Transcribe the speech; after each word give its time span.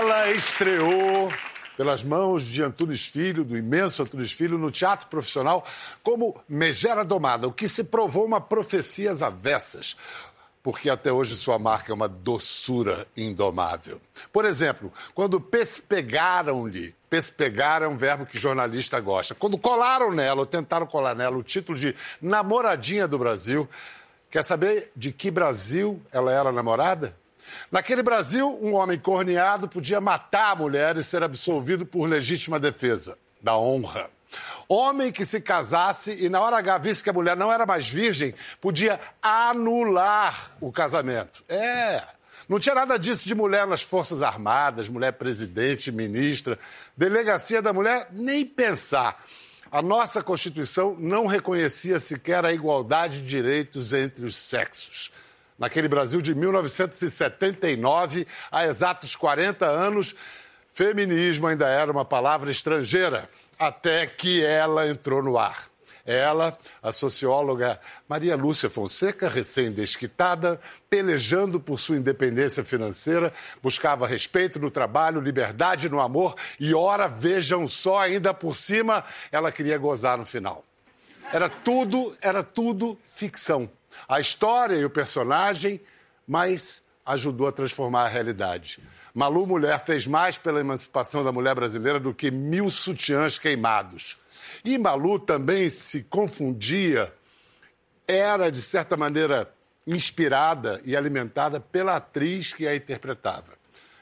Ela 0.00 0.30
estreou 0.30 1.30
pelas 1.76 2.02
mãos 2.02 2.42
de 2.42 2.62
Antunes 2.62 3.06
Filho, 3.06 3.44
do 3.44 3.54
imenso 3.54 4.02
Antunes 4.02 4.32
Filho, 4.32 4.56
no 4.56 4.70
teatro 4.70 5.06
profissional 5.08 5.62
como 6.02 6.40
Megera 6.48 7.04
Domada, 7.04 7.46
o 7.46 7.52
que 7.52 7.68
se 7.68 7.84
provou 7.84 8.24
uma 8.24 8.40
profecia 8.40 9.10
às 9.10 9.20
avessas 9.20 9.98
porque 10.62 10.88
até 10.88 11.12
hoje 11.12 11.36
sua 11.36 11.58
marca 11.58 11.92
é 11.92 11.94
uma 11.94 12.08
doçura 12.08 13.06
indomável. 13.14 14.00
Por 14.32 14.46
exemplo, 14.46 14.90
quando 15.14 15.38
pespegaram-lhe, 15.38 16.94
pespegar 17.10 17.82
é 17.82 17.88
um 17.88 17.96
verbo 17.96 18.24
que 18.24 18.38
jornalista 18.38 18.98
gosta, 19.00 19.34
quando 19.34 19.58
colaram 19.58 20.10
nela, 20.10 20.40
ou 20.40 20.46
tentaram 20.46 20.86
colar 20.86 21.14
nela, 21.14 21.36
o 21.36 21.42
título 21.42 21.78
de 21.78 21.94
namoradinha 22.22 23.06
do 23.06 23.18
Brasil, 23.18 23.68
quer 24.30 24.44
saber 24.44 24.92
de 24.96 25.12
que 25.12 25.30
Brasil 25.30 26.00
ela 26.10 26.32
era 26.32 26.50
namorada? 26.50 27.19
Naquele 27.70 28.02
Brasil, 28.02 28.58
um 28.62 28.74
homem 28.74 28.98
corneado 28.98 29.68
podia 29.68 30.00
matar 30.00 30.52
a 30.52 30.56
mulher 30.56 30.96
e 30.96 31.02
ser 31.02 31.22
absolvido 31.22 31.86
por 31.86 32.08
legítima 32.08 32.58
defesa 32.58 33.16
da 33.40 33.56
honra. 33.56 34.10
Homem 34.68 35.10
que 35.10 35.24
se 35.24 35.40
casasse 35.40 36.24
e 36.24 36.28
na 36.28 36.40
hora 36.40 36.58
H 36.58 36.78
visse 36.78 37.02
que 37.02 37.10
a 37.10 37.12
mulher 37.12 37.36
não 37.36 37.52
era 37.52 37.66
mais 37.66 37.88
virgem, 37.88 38.34
podia 38.60 39.00
anular 39.20 40.52
o 40.60 40.70
casamento. 40.70 41.42
É. 41.48 42.02
Não 42.48 42.58
tinha 42.58 42.74
nada 42.74 42.96
disso 42.98 43.26
de 43.26 43.34
mulher 43.34 43.66
nas 43.66 43.82
Forças 43.82 44.22
Armadas, 44.22 44.88
mulher 44.88 45.12
presidente, 45.12 45.90
ministra, 45.90 46.58
delegacia 46.96 47.60
da 47.60 47.72
mulher, 47.72 48.08
nem 48.12 48.44
pensar. 48.44 49.24
A 49.70 49.80
nossa 49.80 50.22
Constituição 50.22 50.96
não 50.98 51.26
reconhecia 51.26 52.00
sequer 52.00 52.44
a 52.44 52.52
igualdade 52.52 53.22
de 53.22 53.28
direitos 53.28 53.92
entre 53.92 54.24
os 54.24 54.34
sexos 54.34 55.12
naquele 55.60 55.86
Brasil 55.86 56.22
de 56.22 56.34
1979, 56.34 58.26
há 58.50 58.64
exatos 58.64 59.14
40 59.14 59.66
anos, 59.66 60.14
feminismo 60.72 61.46
ainda 61.46 61.68
era 61.68 61.92
uma 61.92 62.04
palavra 62.04 62.50
estrangeira, 62.50 63.28
até 63.58 64.06
que 64.06 64.42
ela 64.42 64.88
entrou 64.88 65.22
no 65.22 65.36
ar. 65.36 65.68
Ela, 66.06 66.58
a 66.82 66.90
socióloga 66.92 67.78
Maria 68.08 68.34
Lúcia 68.34 68.70
Fonseca, 68.70 69.28
recém-desquitada, 69.28 70.58
pelejando 70.88 71.60
por 71.60 71.78
sua 71.78 71.98
independência 71.98 72.64
financeira, 72.64 73.30
buscava 73.62 74.06
respeito 74.06 74.58
no 74.58 74.70
trabalho, 74.70 75.20
liberdade 75.20 75.90
no 75.90 76.00
amor 76.00 76.34
e, 76.58 76.74
ora, 76.74 77.06
vejam 77.06 77.68
só, 77.68 78.00
ainda 78.00 78.32
por 78.32 78.56
cima, 78.56 79.04
ela 79.30 79.52
queria 79.52 79.76
gozar 79.76 80.16
no 80.16 80.24
final. 80.24 80.64
Era 81.30 81.50
tudo, 81.50 82.16
era 82.22 82.42
tudo 82.42 82.98
ficção 83.04 83.70
a 84.08 84.20
história 84.20 84.76
e 84.76 84.84
o 84.84 84.90
personagem, 84.90 85.80
mas 86.26 86.82
ajudou 87.04 87.46
a 87.46 87.52
transformar 87.52 88.04
a 88.04 88.08
realidade. 88.08 88.78
Malu 89.12 89.46
Mulher 89.46 89.84
fez 89.84 90.06
mais 90.06 90.38
pela 90.38 90.60
emancipação 90.60 91.24
da 91.24 91.32
mulher 91.32 91.54
brasileira 91.54 91.98
do 91.98 92.14
que 92.14 92.30
mil 92.30 92.70
sutiãs 92.70 93.38
queimados. 93.38 94.16
E 94.64 94.78
Malu 94.78 95.18
também 95.18 95.68
se 95.68 96.02
confundia, 96.04 97.12
era, 98.06 98.50
de 98.50 98.62
certa 98.62 98.96
maneira, 98.96 99.52
inspirada 99.86 100.80
e 100.84 100.96
alimentada 100.96 101.58
pela 101.58 101.96
atriz 101.96 102.52
que 102.52 102.66
a 102.66 102.76
interpretava. 102.76 103.58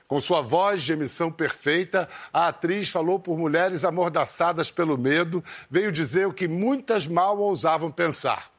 Com 0.06 0.20
sua 0.20 0.40
voz 0.40 0.82
de 0.82 0.92
emissão 0.92 1.30
perfeita, 1.30 2.08
a 2.32 2.48
atriz 2.48 2.88
falou 2.88 3.18
por 3.18 3.38
mulheres 3.38 3.84
amordaçadas 3.84 4.70
pelo 4.70 4.96
medo, 4.96 5.44
veio 5.70 5.92
dizer 5.92 6.26
o 6.26 6.32
que 6.32 6.48
muitas 6.48 7.06
mal 7.06 7.38
ousavam 7.38 7.90
pensar 7.90 8.50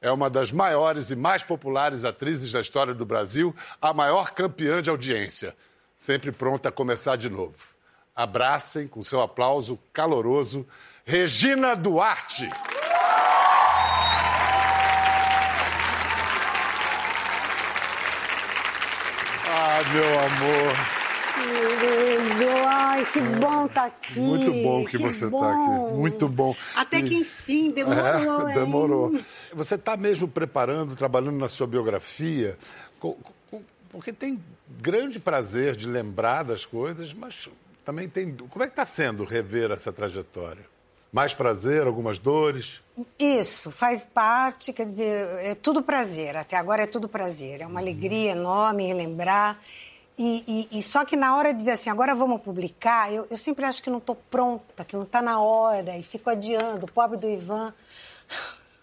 é 0.00 0.10
uma 0.10 0.28
das 0.28 0.52
maiores 0.52 1.10
e 1.10 1.16
mais 1.16 1.42
populares 1.42 2.04
atrizes 2.04 2.52
da 2.52 2.60
história 2.60 2.94
do 2.94 3.06
Brasil, 3.06 3.54
a 3.80 3.92
maior 3.92 4.30
campeã 4.30 4.82
de 4.82 4.90
audiência, 4.90 5.56
sempre 5.94 6.30
pronta 6.30 6.68
a 6.68 6.72
começar 6.72 7.16
de 7.16 7.30
novo. 7.30 7.74
Abracem 8.14 8.86
com 8.86 9.02
seu 9.02 9.20
aplauso 9.20 9.78
caloroso 9.92 10.66
Regina 11.04 11.76
Duarte. 11.76 12.50
Ah, 19.48 19.80
meu 19.92 20.20
amor. 20.20 21.05
Querido, 21.36 22.50
ai, 22.66 23.06
que 23.12 23.20
bom 23.20 23.66
estar 23.66 23.80
tá 23.82 23.86
aqui. 23.86 24.18
Muito 24.18 24.52
bom 24.62 24.84
que, 24.84 24.92
que 24.92 24.98
você 24.98 25.26
está 25.26 25.50
aqui. 25.50 25.94
Muito 25.94 26.28
bom. 26.28 26.56
Até 26.74 27.02
que 27.02 27.14
enfim, 27.14 27.70
demorou. 27.70 28.48
É, 28.48 28.54
demorou. 28.54 29.14
Hein? 29.14 29.26
Você 29.52 29.74
está 29.74 29.96
mesmo 29.96 30.26
preparando, 30.26 30.96
trabalhando 30.96 31.36
na 31.36 31.48
sua 31.48 31.66
biografia, 31.66 32.56
porque 33.90 34.12
tem 34.12 34.42
grande 34.80 35.20
prazer 35.20 35.76
de 35.76 35.86
lembrar 35.86 36.42
das 36.42 36.64
coisas, 36.64 37.12
mas 37.12 37.48
também 37.84 38.08
tem. 38.08 38.34
Como 38.34 38.62
é 38.62 38.66
que 38.66 38.72
está 38.72 38.86
sendo 38.86 39.24
rever 39.24 39.70
essa 39.70 39.92
trajetória? 39.92 40.64
Mais 41.12 41.34
prazer, 41.34 41.86
algumas 41.86 42.18
dores? 42.18 42.82
Isso, 43.18 43.70
faz 43.70 44.04
parte, 44.04 44.72
quer 44.72 44.86
dizer, 44.86 45.28
é 45.38 45.54
tudo 45.54 45.82
prazer. 45.82 46.36
Até 46.36 46.56
agora 46.56 46.82
é 46.82 46.86
tudo 46.86 47.08
prazer. 47.08 47.60
É 47.60 47.66
uma 47.66 47.74
uhum. 47.74 47.78
alegria 47.78 48.32
enorme 48.32 48.86
relembrar. 48.86 49.58
E, 50.18 50.68
e, 50.72 50.78
e, 50.78 50.82
só 50.82 51.04
que 51.04 51.14
na 51.14 51.36
hora 51.36 51.52
de 51.52 51.58
dizer 51.58 51.72
assim, 51.72 51.90
agora 51.90 52.14
vamos 52.14 52.40
publicar, 52.40 53.12
eu, 53.12 53.26
eu 53.30 53.36
sempre 53.36 53.66
acho 53.66 53.82
que 53.82 53.90
não 53.90 53.98
estou 53.98 54.14
pronta, 54.14 54.82
que 54.82 54.96
não 54.96 55.02
está 55.02 55.20
na 55.20 55.40
hora, 55.40 55.98
e 55.98 56.02
fico 56.02 56.30
adiando. 56.30 56.86
O 56.86 56.90
pobre 56.90 57.18
do 57.18 57.28
Ivan. 57.28 57.74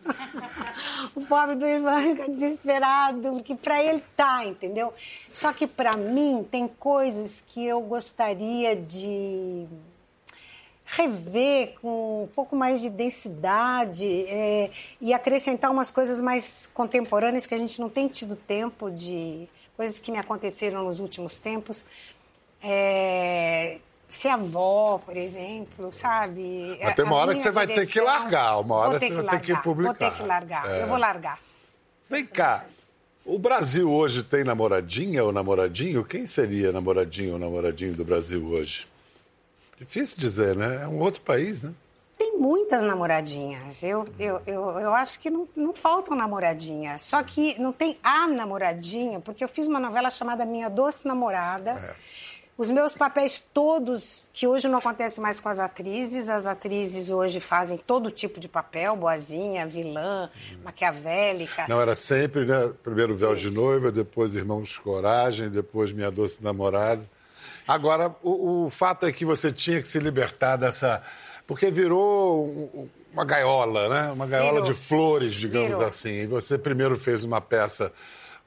o 1.15 1.25
pobre 1.25 1.55
do 1.55 1.65
Ivan 1.65 2.01
fica 2.03 2.29
desesperado, 2.29 3.41
que 3.41 3.55
para 3.55 3.83
ele 3.83 4.03
tá, 4.15 4.45
entendeu? 4.45 4.93
Só 5.33 5.51
que 5.51 5.65
para 5.65 5.97
mim 5.97 6.47
tem 6.51 6.67
coisas 6.67 7.43
que 7.47 7.65
eu 7.65 7.81
gostaria 7.81 8.75
de 8.75 9.65
rever 10.85 11.73
com 11.81 12.23
um 12.23 12.27
pouco 12.27 12.55
mais 12.55 12.79
de 12.79 12.89
densidade 12.89 14.25
é, 14.27 14.69
e 15.01 15.13
acrescentar 15.13 15.71
umas 15.71 15.89
coisas 15.89 16.21
mais 16.21 16.69
contemporâneas 16.73 17.47
que 17.47 17.55
a 17.55 17.57
gente 17.57 17.81
não 17.81 17.89
tem 17.89 18.07
tido 18.07 18.35
tempo 18.35 18.91
de 18.91 19.49
coisas 19.75 19.99
que 19.99 20.11
me 20.11 20.17
aconteceram 20.17 20.83
nos 20.83 20.99
últimos 20.99 21.39
tempos. 21.39 21.85
É, 22.61 23.79
ser 24.09 24.29
avó, 24.29 25.01
por 25.03 25.17
exemplo, 25.17 25.91
sabe? 25.91 26.77
Mas 26.81 26.95
tem 26.95 27.05
uma 27.05 27.15
hora 27.15 27.33
que 27.33 27.41
você 27.41 27.51
vai 27.51 27.67
ter 27.67 27.87
que 27.87 27.99
largar, 27.99 28.59
uma 28.59 28.75
hora 28.75 28.99
você 28.99 29.09
vai 29.09 29.39
ter 29.39 29.41
que 29.41 29.61
publicar. 29.61 29.93
Vou 29.93 30.11
ter 30.11 30.11
que 30.15 30.23
largar, 30.23 30.69
é. 30.69 30.83
eu 30.83 30.87
vou 30.87 30.97
largar. 30.97 31.39
Vem 32.09 32.25
cá, 32.25 32.65
o 33.25 33.39
Brasil 33.39 33.91
hoje 33.91 34.21
tem 34.21 34.43
namoradinha 34.43 35.23
ou 35.23 35.31
namoradinho? 35.31 36.03
Quem 36.03 36.27
seria 36.27 36.71
namoradinho 36.71 37.33
ou 37.33 37.39
namoradinho 37.39 37.93
do 37.93 38.05
Brasil 38.05 38.45
hoje? 38.45 38.87
Difícil 39.79 40.19
dizer, 40.19 40.55
né? 40.55 40.83
É 40.83 40.87
um 40.87 40.99
outro 40.99 41.21
país, 41.21 41.63
né? 41.63 41.73
Tem 42.17 42.37
muitas 42.37 42.83
namoradinhas. 42.83 43.83
Eu, 43.83 44.07
eu, 44.19 44.41
eu, 44.45 44.61
eu 44.79 44.93
acho 44.93 45.19
que 45.19 45.29
não, 45.29 45.47
não 45.55 45.73
faltam 45.73 46.15
namoradinhas. 46.15 47.01
Só 47.01 47.21
que 47.23 47.59
não 47.59 47.71
tem 47.71 47.97
a 48.03 48.27
namoradinha, 48.27 49.19
porque 49.19 49.43
eu 49.43 49.47
fiz 49.47 49.67
uma 49.67 49.79
novela 49.79 50.09
chamada 50.09 50.45
Minha 50.45 50.69
Doce 50.69 51.07
Namorada. 51.07 51.71
É. 51.71 51.95
Os 52.55 52.69
meus 52.69 52.93
papéis 52.93 53.43
todos, 53.51 54.27
que 54.31 54.45
hoje 54.45 54.67
não 54.67 54.77
acontece 54.77 55.19
mais 55.19 55.39
com 55.39 55.49
as 55.49 55.57
atrizes, 55.57 56.29
as 56.29 56.45
atrizes 56.45 57.09
hoje 57.09 57.39
fazem 57.39 57.77
todo 57.77 58.11
tipo 58.11 58.39
de 58.39 58.47
papel, 58.47 58.95
boazinha, 58.95 59.65
vilã, 59.65 60.29
hum. 60.51 60.57
maquiavélica. 60.63 61.65
Não, 61.67 61.81
era 61.81 61.95
sempre, 61.95 62.45
né? 62.45 62.71
Primeiro 62.83 63.15
Véu 63.15 63.33
Isso. 63.33 63.49
de 63.49 63.55
Noiva, 63.55 63.91
depois 63.91 64.35
Irmãos 64.35 64.77
Coragem, 64.77 65.49
depois 65.49 65.91
Minha 65.91 66.11
Doce 66.11 66.43
Namorada. 66.43 67.03
Agora, 67.67 68.15
o, 68.21 68.65
o 68.65 68.69
fato 68.69 69.07
é 69.07 69.11
que 69.11 69.25
você 69.25 69.51
tinha 69.51 69.81
que 69.81 69.87
se 69.87 69.97
libertar 69.97 70.55
dessa 70.55 71.01
porque 71.45 71.69
virou 71.69 72.89
uma 73.13 73.25
gaiola, 73.25 73.89
né? 73.89 74.11
Uma 74.11 74.25
gaiola 74.25 74.61
virou. 74.61 74.65
de 74.65 74.73
flores, 74.73 75.33
digamos 75.33 75.69
virou. 75.69 75.85
assim. 75.85 76.21
E 76.21 76.27
você 76.27 76.57
primeiro 76.57 76.95
fez 76.97 77.23
uma 77.23 77.41
peça 77.41 77.91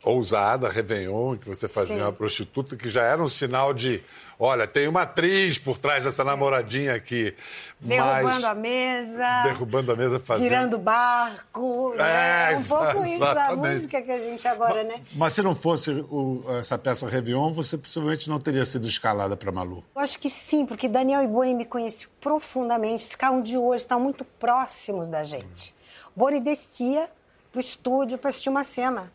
ousada, 0.07 0.69
Réveillon, 0.69 1.37
que 1.37 1.49
você 1.49 1.69
fazia 1.69 1.97
Sim. 1.97 2.03
uma 2.03 2.13
prostituta, 2.13 2.77
que 2.77 2.89
já 2.89 3.03
era 3.03 3.23
um 3.23 3.29
sinal 3.29 3.75
de 3.75 4.03
Olha, 4.39 4.67
tem 4.67 4.87
uma 4.87 5.03
atriz 5.03 5.57
por 5.57 5.79
trás 5.79 6.05
dessa 6.05 6.23
namoradinha 6.23 6.95
aqui. 6.95 7.35
Derrubando 7.81 8.23
mas... 8.23 8.45
a 8.45 8.55
mesa. 8.55 9.43
Derrubando 9.45 9.93
a 9.93 9.97
mesa, 9.97 10.21
fazendo. 10.21 10.45
Virando 10.45 10.79
barco. 10.79 11.95
É, 11.99 12.53
é 12.53 12.57
um 12.59 12.63
pouco 12.63 13.07
isso 13.07 13.25
a 13.25 13.57
música 13.57 14.03
que 14.03 14.13
a 14.13 14.21
gente 14.21 14.47
agora, 14.47 14.85
mas, 14.85 14.87
né? 14.89 15.05
Mas 15.15 15.33
se 15.33 15.43
não 15.43 15.55
fosse 15.55 15.91
o, 15.91 16.45
essa 16.59 16.77
peça 16.77 17.09
Réveillon, 17.09 17.51
você 17.51 17.79
possivelmente 17.79 18.29
não 18.29 18.39
teria 18.39 18.67
sido 18.67 18.87
escalada 18.87 19.37
para 19.39 19.51
Malu. 19.51 19.83
Eu 19.95 20.03
acho 20.03 20.19
que 20.19 20.29
sim, 20.29 20.67
porque 20.67 20.87
Daniel 20.87 21.23
e 21.23 21.27
Boni 21.27 21.55
me 21.55 21.65
conheciam 21.65 22.11
profundamente. 22.21 23.07
Ficaram 23.07 23.41
de 23.41 23.57
hoje, 23.57 23.85
estão 23.85 23.99
muito 23.99 24.23
próximos 24.23 25.09
da 25.09 25.25
gente. 25.25 25.75
Boni 26.15 26.41
descia 26.41 27.09
pro 27.51 27.61
estúdio 27.61 28.19
para 28.19 28.29
assistir 28.29 28.51
uma 28.51 28.65
cena. 28.65 29.11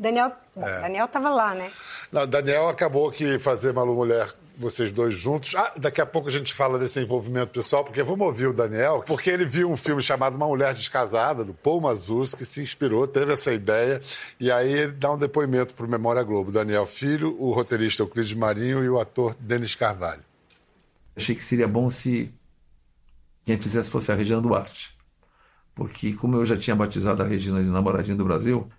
Daniel, 0.00 0.32
é. 0.56 0.80
Daniel 0.80 1.04
estava 1.04 1.28
lá, 1.28 1.54
né? 1.54 1.70
Não, 2.10 2.26
Daniel 2.26 2.70
acabou 2.70 3.12
que 3.12 3.38
fazer 3.38 3.74
Malu 3.74 3.94
Mulher 3.94 4.34
vocês 4.56 4.90
dois 4.90 5.14
juntos. 5.14 5.54
Ah, 5.54 5.72
daqui 5.76 6.00
a 6.00 6.06
pouco 6.06 6.28
a 6.28 6.30
gente 6.30 6.52
fala 6.54 6.78
desse 6.78 7.00
envolvimento 7.00 7.52
pessoal, 7.52 7.84
porque 7.84 8.02
vamos 8.02 8.26
ouvir 8.26 8.46
o 8.46 8.52
Daniel, 8.52 9.04
porque 9.06 9.28
ele 9.28 9.44
viu 9.44 9.70
um 9.70 9.76
filme 9.76 10.02
chamado 10.02 10.36
Uma 10.36 10.46
Mulher 10.46 10.74
Descasada, 10.74 11.44
do 11.44 11.52
Paul 11.52 11.82
Mazuz, 11.82 12.34
que 12.34 12.44
se 12.44 12.62
inspirou, 12.62 13.06
teve 13.06 13.32
essa 13.32 13.52
ideia, 13.52 14.00
e 14.38 14.50
aí 14.50 14.70
ele 14.70 14.92
dá 14.92 15.12
um 15.12 15.18
depoimento 15.18 15.74
para 15.74 15.86
o 15.86 15.88
Memória 15.88 16.22
Globo. 16.22 16.50
Daniel 16.50 16.86
Filho, 16.86 17.36
o 17.38 17.52
roteirista 17.52 18.02
Euclides 18.02 18.34
Marinho 18.34 18.82
e 18.82 18.88
o 18.88 18.98
ator 18.98 19.34
Denis 19.38 19.74
Carvalho. 19.74 20.22
Achei 21.16 21.34
que 21.34 21.44
seria 21.44 21.68
bom 21.68 21.88
se 21.90 22.32
quem 23.44 23.58
fizesse 23.58 23.90
fosse 23.90 24.12
a 24.12 24.14
Regina 24.14 24.40
Duarte. 24.40 24.94
Porque, 25.74 26.12
como 26.12 26.36
eu 26.36 26.44
já 26.44 26.56
tinha 26.56 26.76
batizado 26.76 27.22
a 27.22 27.26
Regina 27.26 27.62
de 27.62 27.68
namoradinha 27.70 28.16
do 28.16 28.24
Brasil, 28.24 28.70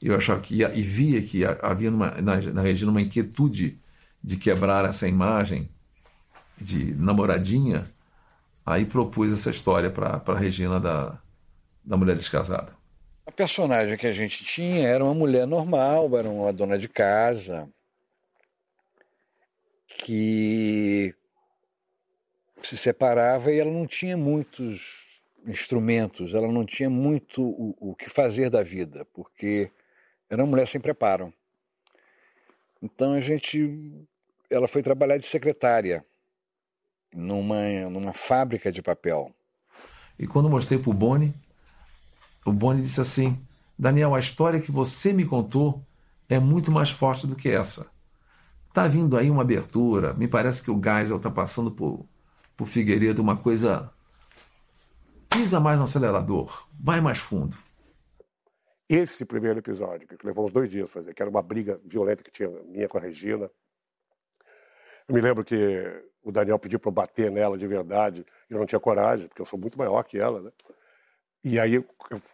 eu 0.00 0.14
achava 0.16 0.40
que 0.40 0.56
ia, 0.56 0.72
e 0.74 0.82
via 0.82 1.22
que 1.22 1.44
havia 1.44 1.90
numa, 1.90 2.10
na, 2.20 2.36
na 2.36 2.62
Regina 2.62 2.90
uma 2.90 3.02
inquietude 3.02 3.78
de 4.22 4.36
quebrar 4.36 4.84
essa 4.84 5.08
imagem 5.08 5.68
de 6.60 6.94
namoradinha, 6.94 7.84
aí 8.64 8.84
propus 8.84 9.32
essa 9.32 9.50
história 9.50 9.90
para 9.90 10.22
a 10.24 10.38
Regina 10.38 10.78
da, 10.78 11.18
da 11.84 11.96
mulher 11.96 12.16
descasada. 12.16 12.76
A 13.26 13.32
personagem 13.32 13.96
que 13.96 14.06
a 14.06 14.12
gente 14.12 14.44
tinha 14.44 14.86
era 14.86 15.04
uma 15.04 15.14
mulher 15.14 15.46
normal, 15.46 16.16
era 16.16 16.28
uma 16.28 16.52
dona 16.52 16.78
de 16.78 16.88
casa, 16.88 17.68
que 19.86 21.14
se 22.62 22.76
separava 22.76 23.52
e 23.52 23.58
ela 23.58 23.70
não 23.70 23.86
tinha 23.86 24.16
muitos 24.16 25.06
instrumentos, 25.46 26.34
ela 26.34 26.48
não 26.48 26.64
tinha 26.64 26.90
muito 26.90 27.42
o, 27.42 27.76
o 27.78 27.94
que 27.94 28.08
fazer 28.08 28.50
da 28.50 28.62
vida, 28.62 29.06
porque 29.12 29.70
era 30.30 30.42
uma 30.42 30.50
mulher 30.50 30.66
sem 30.66 30.80
preparo. 30.80 31.32
Então 32.82 33.14
a 33.14 33.20
gente, 33.20 34.06
ela 34.50 34.68
foi 34.68 34.82
trabalhar 34.82 35.18
de 35.18 35.26
secretária 35.26 36.04
numa 37.12 37.88
numa 37.90 38.12
fábrica 38.12 38.70
de 38.70 38.82
papel. 38.82 39.34
E 40.18 40.26
quando 40.26 40.50
mostrei 40.50 40.78
para 40.78 40.90
o 40.90 40.94
Boni, 40.94 41.34
o 42.44 42.52
Boni 42.52 42.82
disse 42.82 43.00
assim: 43.00 43.40
Daniel, 43.78 44.14
a 44.14 44.20
história 44.20 44.60
que 44.60 44.70
você 44.70 45.12
me 45.12 45.24
contou 45.24 45.82
é 46.28 46.38
muito 46.38 46.70
mais 46.70 46.90
forte 46.90 47.26
do 47.26 47.34
que 47.34 47.48
essa. 47.48 47.86
Tá 48.72 48.86
vindo 48.86 49.16
aí 49.16 49.30
uma 49.30 49.42
abertura. 49.42 50.12
Me 50.12 50.28
parece 50.28 50.62
que 50.62 50.70
o 50.70 50.80
Geisel 50.80 51.16
está 51.16 51.30
passando 51.30 51.70
por, 51.70 52.04
por 52.56 52.68
Figueiredo 52.68 53.22
uma 53.22 53.36
coisa. 53.36 53.90
Pisa 55.28 55.58
mais 55.58 55.78
no 55.78 55.84
acelerador, 55.84 56.66
vai 56.78 57.00
mais 57.00 57.18
fundo 57.18 57.56
esse 58.88 59.24
primeiro 59.24 59.58
episódio, 59.58 60.08
que 60.08 60.26
levou 60.26 60.46
uns 60.46 60.52
dois 60.52 60.70
dias 60.70 60.88
fazer, 60.90 61.12
que 61.12 61.22
era 61.22 61.30
uma 61.30 61.42
briga 61.42 61.80
violenta 61.84 62.22
que 62.22 62.30
tinha 62.30 62.48
minha 62.64 62.88
com 62.88 62.96
a 62.96 63.00
Regina. 63.00 63.50
Eu 65.06 65.14
me 65.14 65.20
lembro 65.20 65.44
que 65.44 65.56
o 66.22 66.32
Daniel 66.32 66.58
pediu 66.58 66.78
para 66.78 66.88
eu 66.88 66.94
bater 66.94 67.30
nela 67.30 67.58
de 67.58 67.66
verdade, 67.66 68.24
eu 68.48 68.58
não 68.58 68.66
tinha 68.66 68.80
coragem, 68.80 69.28
porque 69.28 69.42
eu 69.42 69.46
sou 69.46 69.58
muito 69.58 69.76
maior 69.78 70.02
que 70.04 70.18
ela, 70.18 70.40
né? 70.40 70.50
E 71.44 71.58
aí 71.58 71.74
eu 71.74 71.84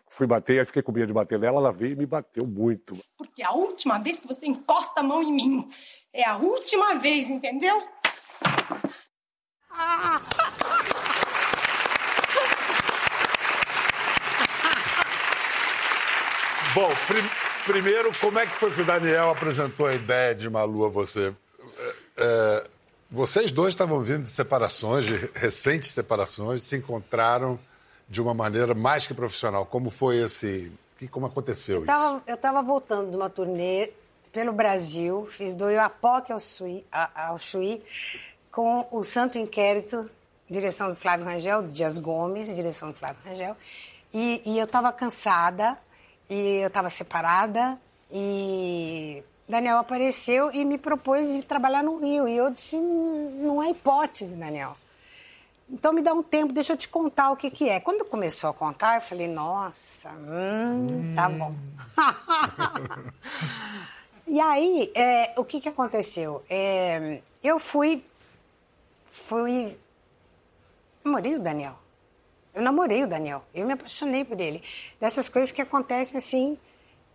fui 0.09 0.27
bater, 0.27 0.59
aí 0.59 0.65
fiquei 0.65 0.83
com 0.83 0.91
medo 0.91 1.09
de 1.09 1.13
bater 1.13 1.39
nela, 1.39 1.59
ela 1.59 1.73
veio 1.73 1.93
e 1.93 1.97
me 1.97 2.07
bateu 2.07 2.47
muito. 2.47 2.97
Porque 3.17 3.43
a 3.43 3.53
última 3.53 3.99
vez 3.99 4.19
que 4.19 4.27
você 4.27 4.47
encosta 4.47 5.01
a 5.01 5.03
mão 5.03 5.23
em 5.23 5.33
mim. 5.33 5.69
É 6.13 6.25
a 6.25 6.37
última 6.37 6.95
vez, 6.95 7.29
entendeu? 7.29 7.77
Ah! 9.71 10.21
Bom, 16.75 16.91
prim 17.07 17.23
primeiro, 17.65 18.13
como 18.19 18.37
é 18.39 18.47
que 18.47 18.57
foi 18.57 18.73
que 18.73 18.81
o 18.81 18.85
Daniel 18.85 19.31
apresentou 19.31 19.87
a 19.87 19.95
ideia 19.95 20.35
de 20.35 20.51
Malu 20.51 20.85
a 20.85 20.89
você? 20.89 21.33
É, 21.79 21.95
é, 22.19 22.67
vocês 23.09 23.53
dois 23.53 23.69
estavam 23.75 24.01
vindo 24.01 24.25
de 24.25 24.31
separações, 24.31 25.05
de 25.05 25.15
recentes 25.35 25.93
separações, 25.93 26.63
se 26.63 26.77
encontraram 26.77 27.61
de 28.09 28.21
uma 28.21 28.35
maneira 28.35 28.75
mais 28.75 29.07
que 29.07 29.15
profissional. 29.15 29.65
Como 29.65 29.89
foi 29.89 30.19
esse. 30.19 30.73
Como 31.13 31.27
aconteceu 31.27 31.81
eu 31.81 31.87
tava, 31.87 32.17
isso? 32.17 32.23
Eu 32.27 32.35
estava 32.35 32.61
voltando 32.61 33.11
de 33.11 33.17
uma 33.17 33.31
turnê 33.31 33.93
pelo 34.33 34.53
Brasil, 34.53 35.29
fiz 35.31 35.55
do 35.55 35.71
Iapoque 35.71 36.33
ao, 36.33 36.41
Sui, 36.41 36.85
ao 36.91 37.39
Chuí, 37.39 37.85
com 38.51 38.89
o 38.91 39.05
Santo 39.05 39.39
Inquérito, 39.39 40.11
direção 40.51 40.89
do 40.89 40.97
Flávio 40.97 41.25
Rangel, 41.25 41.63
Dias 41.63 42.01
Gomes, 42.01 42.53
direção 42.53 42.91
do 42.91 42.97
Flávio 42.97 43.23
Rangel. 43.25 43.57
E, 44.13 44.43
e 44.45 44.59
eu 44.59 44.65
estava 44.65 44.93
cansada, 44.93 45.79
e 46.29 46.63
eu 46.63 46.69
estava 46.69 46.91
separada 46.91 47.79
e 48.11 49.23
Daniel 49.49 49.79
apareceu 49.79 50.51
e 50.53 50.65
me 50.65 50.79
propôs 50.79 51.33
de 51.33 51.43
trabalhar 51.43 51.83
no 51.83 51.99
Rio. 51.99 52.27
E 52.27 52.37
eu 52.37 52.51
disse, 52.51 52.77
não 52.77 53.63
é 53.63 53.71
hipótese, 53.71 54.35
Daniel. 54.35 54.77
Então 55.69 55.93
me 55.93 56.03
dá 56.03 56.13
um 56.13 56.23
tempo, 56.23 56.53
deixa 56.53 56.75
eu 56.75 56.77
te 56.77 56.89
contar 56.89 57.31
o 57.31 57.37
que, 57.37 57.51
que 57.51 57.69
é. 57.69 57.81
Quando 57.81 58.05
começou 58.05 58.51
a 58.51 58.55
contar, 58.55 58.97
eu 58.97 59.01
falei, 59.03 59.29
nossa, 59.29 60.11
hum, 60.11 61.15
tá 61.15 61.29
bom. 61.29 61.55
e 64.27 64.41
aí, 64.41 64.93
é, 64.95 65.33
o 65.37 65.45
que, 65.45 65.61
que 65.61 65.69
aconteceu? 65.69 66.43
É, 66.49 67.21
eu 67.43 67.59
fui, 67.59 68.05
fui, 69.11 69.77
namorei 71.03 71.35
o 71.35 71.41
Daniel. 71.41 71.79
Eu 72.55 72.63
namorei 72.63 73.03
o 73.03 73.07
Daniel, 73.07 73.45
eu 73.53 73.67
me 73.67 73.73
apaixonei 73.73 74.25
por 74.25 74.41
ele. 74.41 74.63
Dessas 75.01 75.29
coisas 75.29 75.51
que 75.51 75.61
acontecem 75.61 76.17
assim, 76.17 76.57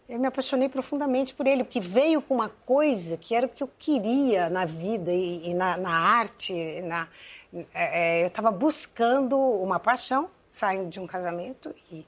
eu 0.10 0.20
me 0.20 0.28
apaixonei 0.28 0.68
profundamente 0.68 1.34
por 1.34 1.46
ele, 1.46 1.64
porque 1.64 1.80
veio 1.80 2.22
com 2.22 2.34
uma 2.34 2.50
coisa 2.66 3.16
que 3.16 3.36
era 3.36 3.46
o 3.46 3.50
que 3.50 3.62
eu 3.62 3.70
queria 3.78 4.50
na 4.50 4.66
vida 4.66 5.12
e, 5.12 5.50
e 5.50 5.54
na, 5.54 5.78
na, 5.78 5.92
arte. 5.92 6.82
Na, 6.82 7.08
é, 7.74 8.20
é 8.20 8.24
eu 8.24 8.28
estava 8.28 8.52
buscando 8.52 9.38
uma 9.38 9.80
paixão, 9.80 10.30
saindo 10.52 10.90
de 10.90 11.00
um 11.00 11.08
casamento 11.08 11.74
e. 11.92 12.06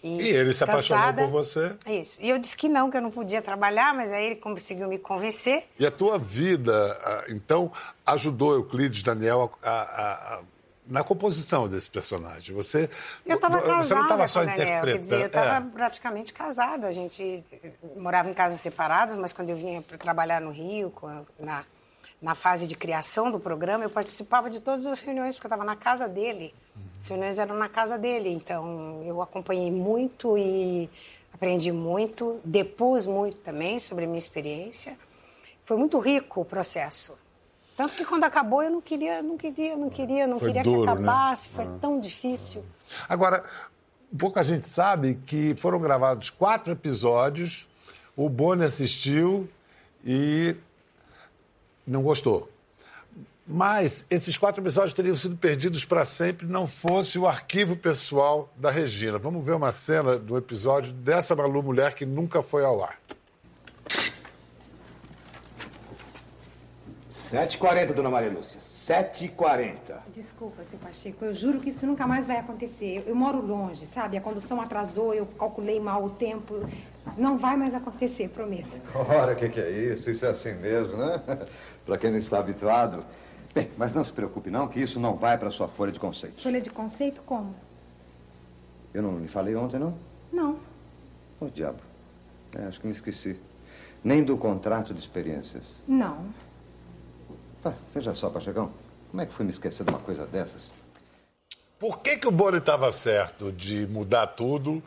E, 0.00 0.14
e 0.14 0.28
ele 0.28 0.54
se 0.54 0.62
apaixonou 0.62 1.12
por 1.12 1.26
você. 1.26 1.76
Isso. 1.84 2.22
E 2.22 2.30
eu 2.30 2.38
disse 2.38 2.56
que 2.56 2.68
não, 2.68 2.88
que 2.88 2.96
eu 2.96 3.00
não 3.00 3.10
podia 3.10 3.42
trabalhar, 3.42 3.92
mas 3.92 4.12
aí 4.12 4.26
ele 4.26 4.36
conseguiu 4.36 4.86
me 4.86 4.96
convencer. 4.96 5.66
E 5.76 5.84
a 5.84 5.90
tua 5.90 6.16
vida, 6.16 6.96
então, 7.28 7.72
ajudou 8.06 8.54
Euclides 8.54 9.02
Daniel 9.02 9.52
a, 9.60 9.70
a, 9.70 10.34
a 10.34 10.40
na 10.88 11.04
composição 11.04 11.68
desse 11.68 11.90
personagem. 11.90 12.54
Você, 12.56 12.88
eu 13.26 13.36
estava 13.36 13.60
casada 13.60 13.84
você 13.84 13.94
não 13.94 14.02
estava 14.02 14.26
só 14.26 14.42
interpretando. 14.42 14.92
Quer 14.92 14.98
dizer, 14.98 15.20
eu 15.20 15.26
estava 15.26 15.66
é. 15.66 15.70
praticamente 15.70 16.32
casada. 16.32 16.86
A 16.86 16.92
gente 16.92 17.44
morava 17.96 18.30
em 18.30 18.34
casas 18.34 18.60
separadas, 18.60 19.16
mas 19.16 19.32
quando 19.32 19.50
eu 19.50 19.56
vinha 19.56 19.82
para 19.82 19.98
trabalhar 19.98 20.40
no 20.40 20.50
Rio, 20.50 20.92
na, 21.38 21.64
na 22.20 22.34
fase 22.34 22.66
de 22.66 22.74
criação 22.74 23.30
do 23.30 23.38
programa, 23.38 23.84
eu 23.84 23.90
participava 23.90 24.48
de 24.48 24.60
todas 24.60 24.86
as 24.86 25.00
reuniões, 25.00 25.34
porque 25.34 25.46
eu 25.46 25.48
estava 25.48 25.64
na 25.64 25.76
casa 25.76 26.08
dele. 26.08 26.54
As 27.02 27.08
reuniões 27.08 27.38
eram 27.38 27.56
na 27.56 27.68
casa 27.68 27.98
dele, 27.98 28.30
então 28.30 29.02
eu 29.04 29.20
acompanhei 29.20 29.70
muito 29.70 30.38
e 30.38 30.88
aprendi 31.32 31.70
muito, 31.70 32.40
depus 32.42 33.06
muito 33.06 33.36
também 33.38 33.78
sobre 33.78 34.04
a 34.04 34.06
minha 34.06 34.18
experiência. 34.18 34.98
Foi 35.62 35.76
muito 35.76 35.98
rico 35.98 36.40
o 36.40 36.44
processo. 36.44 37.16
Tanto 37.78 37.94
que 37.94 38.04
quando 38.04 38.24
acabou 38.24 38.60
eu 38.60 38.72
não 38.72 38.80
queria, 38.80 39.22
não 39.22 39.38
queria, 39.38 39.76
não 39.76 39.88
queria, 39.88 40.26
não 40.26 40.36
foi 40.40 40.48
queria 40.48 40.64
duro, 40.64 40.80
que 40.80 40.86
né? 40.86 40.92
acabasse. 40.92 41.48
Né? 41.48 41.54
Foi 41.54 41.64
ah. 41.64 41.78
tão 41.80 42.00
difícil. 42.00 42.64
Agora, 43.08 43.44
pouca 44.18 44.42
gente 44.42 44.66
sabe 44.66 45.14
que 45.24 45.54
foram 45.54 45.78
gravados 45.78 46.28
quatro 46.28 46.72
episódios. 46.72 47.68
O 48.16 48.28
Boni 48.28 48.64
assistiu 48.64 49.48
e 50.04 50.56
não 51.86 52.02
gostou. 52.02 52.50
Mas 53.46 54.04
esses 54.10 54.36
quatro 54.36 54.60
episódios 54.60 54.92
teriam 54.92 55.14
sido 55.14 55.36
perdidos 55.36 55.84
para 55.84 56.04
sempre 56.04 56.48
não 56.48 56.66
fosse 56.66 57.16
o 57.16 57.28
arquivo 57.28 57.76
pessoal 57.76 58.52
da 58.56 58.72
Regina. 58.72 59.18
Vamos 59.18 59.46
ver 59.46 59.52
uma 59.52 59.70
cena 59.70 60.18
do 60.18 60.36
episódio 60.36 60.92
dessa 60.92 61.36
Malu 61.36 61.62
Mulher 61.62 61.94
que 61.94 62.04
nunca 62.04 62.42
foi 62.42 62.64
ao 62.64 62.82
ar. 62.82 62.98
7h40, 67.28 67.92
dona 67.92 68.08
Maria 68.08 68.30
Lúcia. 68.30 68.58
7h40. 68.58 69.76
Desculpa, 70.14 70.64
seu 70.64 70.78
Pacheco, 70.78 71.22
eu 71.26 71.34
juro 71.34 71.60
que 71.60 71.68
isso 71.68 71.86
nunca 71.86 72.06
mais 72.06 72.26
vai 72.26 72.38
acontecer. 72.38 72.96
Eu, 72.96 73.02
eu 73.08 73.14
moro 73.14 73.44
longe, 73.44 73.84
sabe? 73.84 74.16
A 74.16 74.20
condução 74.20 74.58
atrasou, 74.62 75.12
eu 75.12 75.26
calculei 75.38 75.78
mal 75.78 76.02
o 76.02 76.08
tempo. 76.08 76.66
Não 77.18 77.36
vai 77.36 77.54
mais 77.54 77.74
acontecer, 77.74 78.30
prometo. 78.30 78.80
Ora, 78.94 79.34
o 79.34 79.36
que, 79.36 79.50
que 79.50 79.60
é 79.60 79.70
isso? 79.70 80.10
Isso 80.10 80.24
é 80.24 80.30
assim 80.30 80.54
mesmo, 80.54 80.96
né? 80.96 81.22
para 81.84 81.98
quem 81.98 82.10
não 82.10 82.18
está 82.18 82.38
habituado. 82.38 83.04
Bem, 83.54 83.68
mas 83.76 83.92
não 83.92 84.04
se 84.04 84.12
preocupe 84.12 84.50
não, 84.50 84.66
que 84.66 84.80
isso 84.80 84.98
não 84.98 85.14
vai 85.16 85.36
para 85.36 85.50
sua 85.50 85.68
folha 85.68 85.92
de 85.92 86.00
conceito. 86.00 86.40
Folha 86.40 86.62
de 86.62 86.70
conceito 86.70 87.20
como? 87.26 87.54
Eu 88.94 89.02
não 89.02 89.18
lhe 89.18 89.28
falei 89.28 89.54
ontem, 89.54 89.78
não? 89.78 89.94
Não. 90.32 90.52
Ô, 91.38 91.44
oh, 91.44 91.50
diabo. 91.50 91.80
É, 92.58 92.64
acho 92.64 92.80
que 92.80 92.86
me 92.86 92.92
esqueci. 92.94 93.36
Nem 94.02 94.24
do 94.24 94.38
contrato 94.38 94.94
de 94.94 95.00
experiências? 95.00 95.74
Não. 95.86 96.24
Ah, 97.64 97.72
veja 97.94 98.14
só, 98.14 98.30
Pachegão, 98.30 98.72
como 99.10 99.22
é 99.22 99.26
que 99.26 99.32
fui 99.32 99.44
me 99.44 99.50
esquecer 99.50 99.84
de 99.84 99.90
uma 99.90 99.98
coisa 100.00 100.26
dessas? 100.26 100.70
Por 101.78 102.00
que, 102.00 102.16
que 102.16 102.26
o 102.26 102.30
Boni 102.30 102.58
estava 102.58 102.90
certo 102.90 103.52
de 103.52 103.86
mudar 103.86 104.26
tudo? 104.28 104.82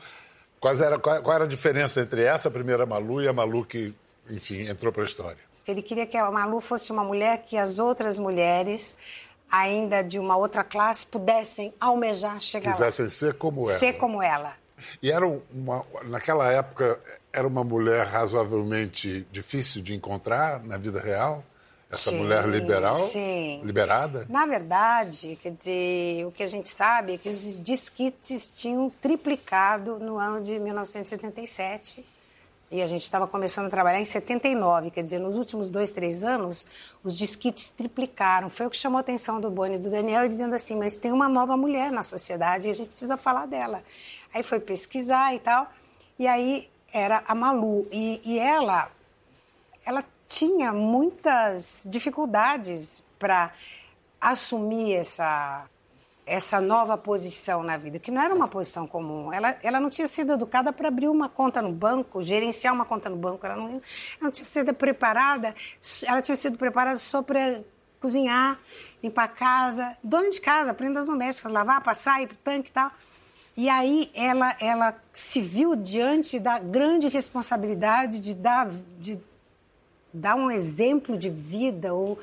Qual 0.59 0.73
era, 0.75 0.99
qual, 0.99 1.21
qual 1.21 1.35
era 1.35 1.45
a 1.45 1.47
diferença 1.47 2.01
entre 2.01 2.23
essa 2.23 2.51
primeira 2.51 2.85
Malu 2.85 3.21
e 3.21 3.27
a 3.27 3.33
Malu 3.33 3.65
que, 3.65 3.93
enfim, 4.29 4.67
entrou 4.67 4.91
para 4.91 5.03
a 5.03 5.05
história? 5.05 5.39
Ele 5.67 5.81
queria 5.81 6.05
que 6.05 6.17
a 6.17 6.29
Malu 6.29 6.59
fosse 6.59 6.91
uma 6.91 7.03
mulher 7.03 7.43
que 7.43 7.57
as 7.57 7.79
outras 7.79 8.19
mulheres, 8.19 8.97
ainda 9.49 10.03
de 10.03 10.19
uma 10.19 10.35
outra 10.35 10.63
classe, 10.63 11.05
pudessem 11.05 11.73
almejar 11.79 12.41
chegar 12.41 12.71
Quisessem 12.71 13.07
ser 13.09 13.35
como 13.35 13.65
lá. 13.65 13.71
ela. 13.71 13.79
Ser 13.79 13.93
como 13.93 14.21
ela. 14.21 14.53
E 15.01 15.11
era 15.11 15.25
uma, 15.27 15.85
naquela 16.05 16.51
época, 16.51 16.99
era 17.31 17.47
uma 17.47 17.63
mulher 17.63 18.05
razoavelmente 18.07 19.25
difícil 19.31 19.81
de 19.81 19.93
encontrar 19.93 20.63
na 20.63 20.77
vida 20.77 20.99
real? 20.99 21.43
Essa 21.91 22.11
Sim, 22.11 22.19
mulher 22.19 22.47
liberal? 22.47 22.95
sim. 22.95 23.61
Liberada? 23.65 24.25
Na 24.29 24.45
verdade, 24.45 25.37
quer 25.41 25.51
dizer, 25.51 26.25
o 26.25 26.31
que 26.31 26.41
a 26.41 26.47
gente 26.47 26.69
sabe 26.69 27.15
é 27.15 27.17
que 27.17 27.27
os 27.27 27.61
disquites 27.61 28.47
tinham 28.47 28.89
triplicado 29.01 29.99
no 29.99 30.17
ano 30.17 30.41
de 30.41 30.57
1977. 30.57 32.05
E 32.71 32.81
a 32.81 32.87
gente 32.87 33.01
estava 33.01 33.27
começando 33.27 33.65
a 33.65 33.69
trabalhar 33.69 33.99
em 33.99 34.05
79, 34.05 34.91
quer 34.91 35.03
dizer, 35.03 35.19
nos 35.19 35.37
últimos 35.37 35.69
dois, 35.69 35.91
três 35.91 36.23
anos, 36.23 36.65
os 37.03 37.17
disquites 37.17 37.67
triplicaram. 37.67 38.49
Foi 38.49 38.65
o 38.65 38.69
que 38.69 38.77
chamou 38.77 38.97
a 38.97 39.01
atenção 39.01 39.41
do 39.41 39.51
Boni 39.51 39.75
e 39.75 39.77
do 39.77 39.89
Daniel, 39.89 40.25
dizendo 40.29 40.55
assim: 40.55 40.77
mas 40.77 40.95
tem 40.95 41.11
uma 41.11 41.27
nova 41.27 41.57
mulher 41.57 41.91
na 41.91 42.01
sociedade 42.03 42.69
e 42.69 42.71
a 42.71 42.73
gente 42.73 42.87
precisa 42.87 43.17
falar 43.17 43.45
dela. 43.45 43.83
Aí 44.33 44.41
foi 44.41 44.61
pesquisar 44.61 45.35
e 45.35 45.39
tal, 45.39 45.69
e 46.17 46.25
aí 46.25 46.69
era 46.93 47.21
a 47.27 47.35
Malu. 47.35 47.85
E, 47.91 48.21
e 48.23 48.39
ela, 48.39 48.89
ela 49.85 50.01
tinha 50.31 50.71
muitas 50.71 51.85
dificuldades 51.91 53.03
para 53.19 53.51
assumir 54.19 54.95
essa, 54.95 55.65
essa 56.25 56.61
nova 56.61 56.97
posição 56.97 57.61
na 57.61 57.75
vida, 57.75 57.99
que 57.99 58.09
não 58.09 58.21
era 58.21 58.33
uma 58.33 58.47
posição 58.47 58.87
comum. 58.87 59.33
Ela, 59.33 59.57
ela 59.61 59.77
não 59.77 59.89
tinha 59.89 60.07
sido 60.07 60.31
educada 60.31 60.71
para 60.71 60.87
abrir 60.87 61.09
uma 61.09 61.27
conta 61.27 61.61
no 61.61 61.73
banco, 61.73 62.23
gerenciar 62.23 62.73
uma 62.73 62.85
conta 62.85 63.09
no 63.09 63.17
banco. 63.17 63.45
Ela 63.45 63.57
não, 63.57 63.69
ela 63.71 63.81
não 64.21 64.31
tinha 64.31 64.45
sido 64.45 64.73
preparada, 64.73 65.53
ela 66.07 66.21
tinha 66.21 66.37
sido 66.37 66.57
preparada 66.57 66.95
só 66.95 67.21
para 67.21 67.61
cozinhar, 67.99 68.57
limpar 69.03 69.25
a 69.25 69.27
casa, 69.27 69.97
dona 70.01 70.29
de 70.29 70.39
casa, 70.39 70.73
prendas 70.73 71.07
domésticas, 71.07 71.51
lavar, 71.51 71.83
passar, 71.83 72.21
ir 72.21 72.27
para 72.27 72.35
o 72.35 72.37
tanque 72.37 72.69
e 72.69 72.73
tal. 72.73 72.89
E 73.57 73.69
aí 73.69 74.09
ela, 74.13 74.55
ela 74.61 74.95
se 75.11 75.41
viu 75.41 75.75
diante 75.75 76.39
da 76.39 76.57
grande 76.57 77.09
responsabilidade 77.09 78.21
de 78.21 78.33
dar, 78.33 78.69
de 78.97 79.19
dar 80.13 80.35
um 80.35 80.49
exemplo 80.49 81.17
de 81.17 81.29
vida 81.29 81.93
ou 81.93 82.19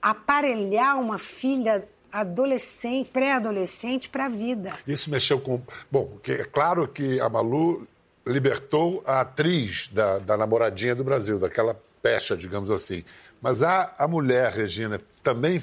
aparelhar 0.00 0.98
uma 0.98 1.18
filha 1.18 1.86
adolescente, 2.12 3.08
pré-adolescente 3.12 4.08
para 4.08 4.26
a 4.26 4.28
vida. 4.28 4.78
Isso 4.86 5.10
mexeu 5.10 5.40
com. 5.40 5.60
Bom, 5.90 6.18
é 6.26 6.44
claro 6.44 6.88
que 6.88 7.20
a 7.20 7.28
Malu 7.28 7.86
libertou 8.26 9.02
a 9.06 9.20
atriz 9.20 9.88
da, 9.88 10.18
da 10.18 10.36
namoradinha 10.36 10.94
do 10.94 11.04
Brasil, 11.04 11.38
daquela 11.38 11.80
pecha, 12.02 12.36
digamos 12.36 12.70
assim. 12.70 13.04
Mas 13.40 13.62
a, 13.62 13.94
a 13.98 14.08
mulher, 14.08 14.52
Regina, 14.52 14.98
também 15.22 15.60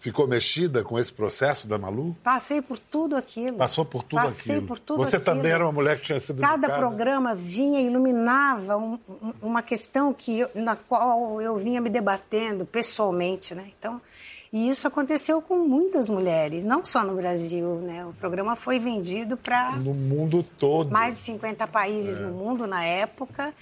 ficou 0.00 0.26
mexida 0.26 0.82
com 0.82 0.98
esse 0.98 1.12
processo 1.12 1.68
da 1.68 1.78
Malu? 1.78 2.16
Passei 2.24 2.60
por 2.60 2.78
tudo 2.78 3.14
aquilo. 3.14 3.56
Passou 3.58 3.84
por 3.84 4.02
tudo 4.02 4.22
Passei 4.22 4.56
aquilo. 4.56 4.66
por 4.66 4.78
tudo 4.80 4.96
Você 5.04 5.16
aquilo. 5.16 5.36
também 5.36 5.52
era 5.52 5.64
uma 5.64 5.72
mulher 5.72 5.98
que 6.00 6.06
tinha 6.06 6.18
sido 6.18 6.40
Cada 6.40 6.54
educada? 6.66 6.78
programa 6.78 7.34
vinha 7.34 7.80
iluminava 7.80 8.76
um- 8.76 8.98
um- 9.22 9.32
uma 9.42 9.62
questão 9.62 10.12
que 10.12 10.40
eu- 10.40 10.50
na 10.54 10.74
qual 10.74 11.40
eu 11.40 11.56
vinha 11.58 11.80
me 11.80 11.90
debatendo 11.90 12.64
pessoalmente, 12.66 13.54
né? 13.54 13.70
Então, 13.78 14.00
e 14.52 14.68
isso 14.70 14.88
aconteceu 14.88 15.40
com 15.42 15.58
muitas 15.58 16.08
mulheres, 16.08 16.64
não 16.64 16.82
só 16.84 17.04
no 17.04 17.14
Brasil, 17.14 17.76
né? 17.82 18.04
O 18.06 18.12
programa 18.14 18.56
foi 18.56 18.78
vendido 18.78 19.36
para 19.36 19.72
No 19.76 19.92
mundo 19.94 20.42
todo. 20.58 20.90
mais 20.90 21.14
de 21.14 21.20
50 21.20 21.66
países 21.66 22.18
no 22.18 22.30
mundo 22.30 22.66
na 22.66 22.82
época 22.84 23.52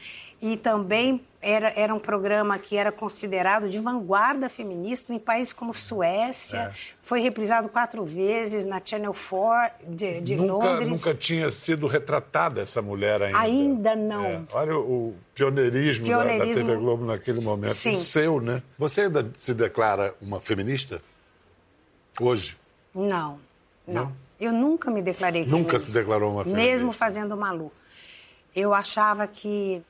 e 0.41 0.57
também 0.57 1.21
era, 1.41 1.73
era 1.77 1.95
um 1.95 2.01
programa 2.01 2.59
que 2.59 2.77
era 2.77 2.91
considerado 2.91 3.69
de 3.69 3.79
vanguarda 3.79 4.49
feminista 4.49 5.15
em 5.15 5.19
países 5.19 5.53
como 5.53 5.73
Suécia, 5.73 6.73
foi 7.01 7.21
reprisado 7.21 7.69
quatro 7.69 8.05
vezes 8.05 8.67
na 8.67 8.81
Channel 8.85 9.15
4 9.15 9.87
de, 9.95 10.21
de 10.21 10.37
nunca, 10.37 10.53
Londres. 10.71 10.89
nunca 10.89 11.15
tinha 11.15 11.49
sido 11.51 11.87
retratada 11.87 12.61
essa 12.61 12.83
mulher 12.83 13.23
ainda. 13.23 13.39
Ainda 13.39 13.97
não. 13.97 14.25
É, 14.25 14.41
olha 14.53 14.77
o, 14.77 15.09
o 15.11 15.17
pioneirismo, 15.35 16.07
da- 16.09 16.17
Da, 16.17 16.25
Pioneirismo. 16.25 16.67
TV 16.67 16.77
Globo 16.77 17.05
naquele 17.07 17.41
momento. 17.41 17.75
Sim. 17.75 17.93
O 17.93 17.97
seu, 17.97 18.41
né? 18.41 18.61
Você 18.77 19.03
ainda 19.03 19.31
se 19.37 19.55
declara 19.55 20.15
uma 20.21 20.41
feminista? 20.41 21.01
Hoje? 22.21 22.57
Não, 22.95 23.39
não. 23.87 24.05
Não? 24.07 24.13
Eu 24.41 24.53
nunca 24.53 24.91
me 24.91 25.03
declarei 25.03 25.43
Nunca 25.45 25.57
feminista. 25.79 25.81
se 25.81 25.93
declarou 25.99 26.33
uma 26.33 26.45
feminista. 26.45 26.71
Mesmo 26.71 26.93
fazendo 26.93 27.37
Malu. 27.37 27.73
Eu 28.55 28.73
achava 28.75 29.27
que, 29.27 29.83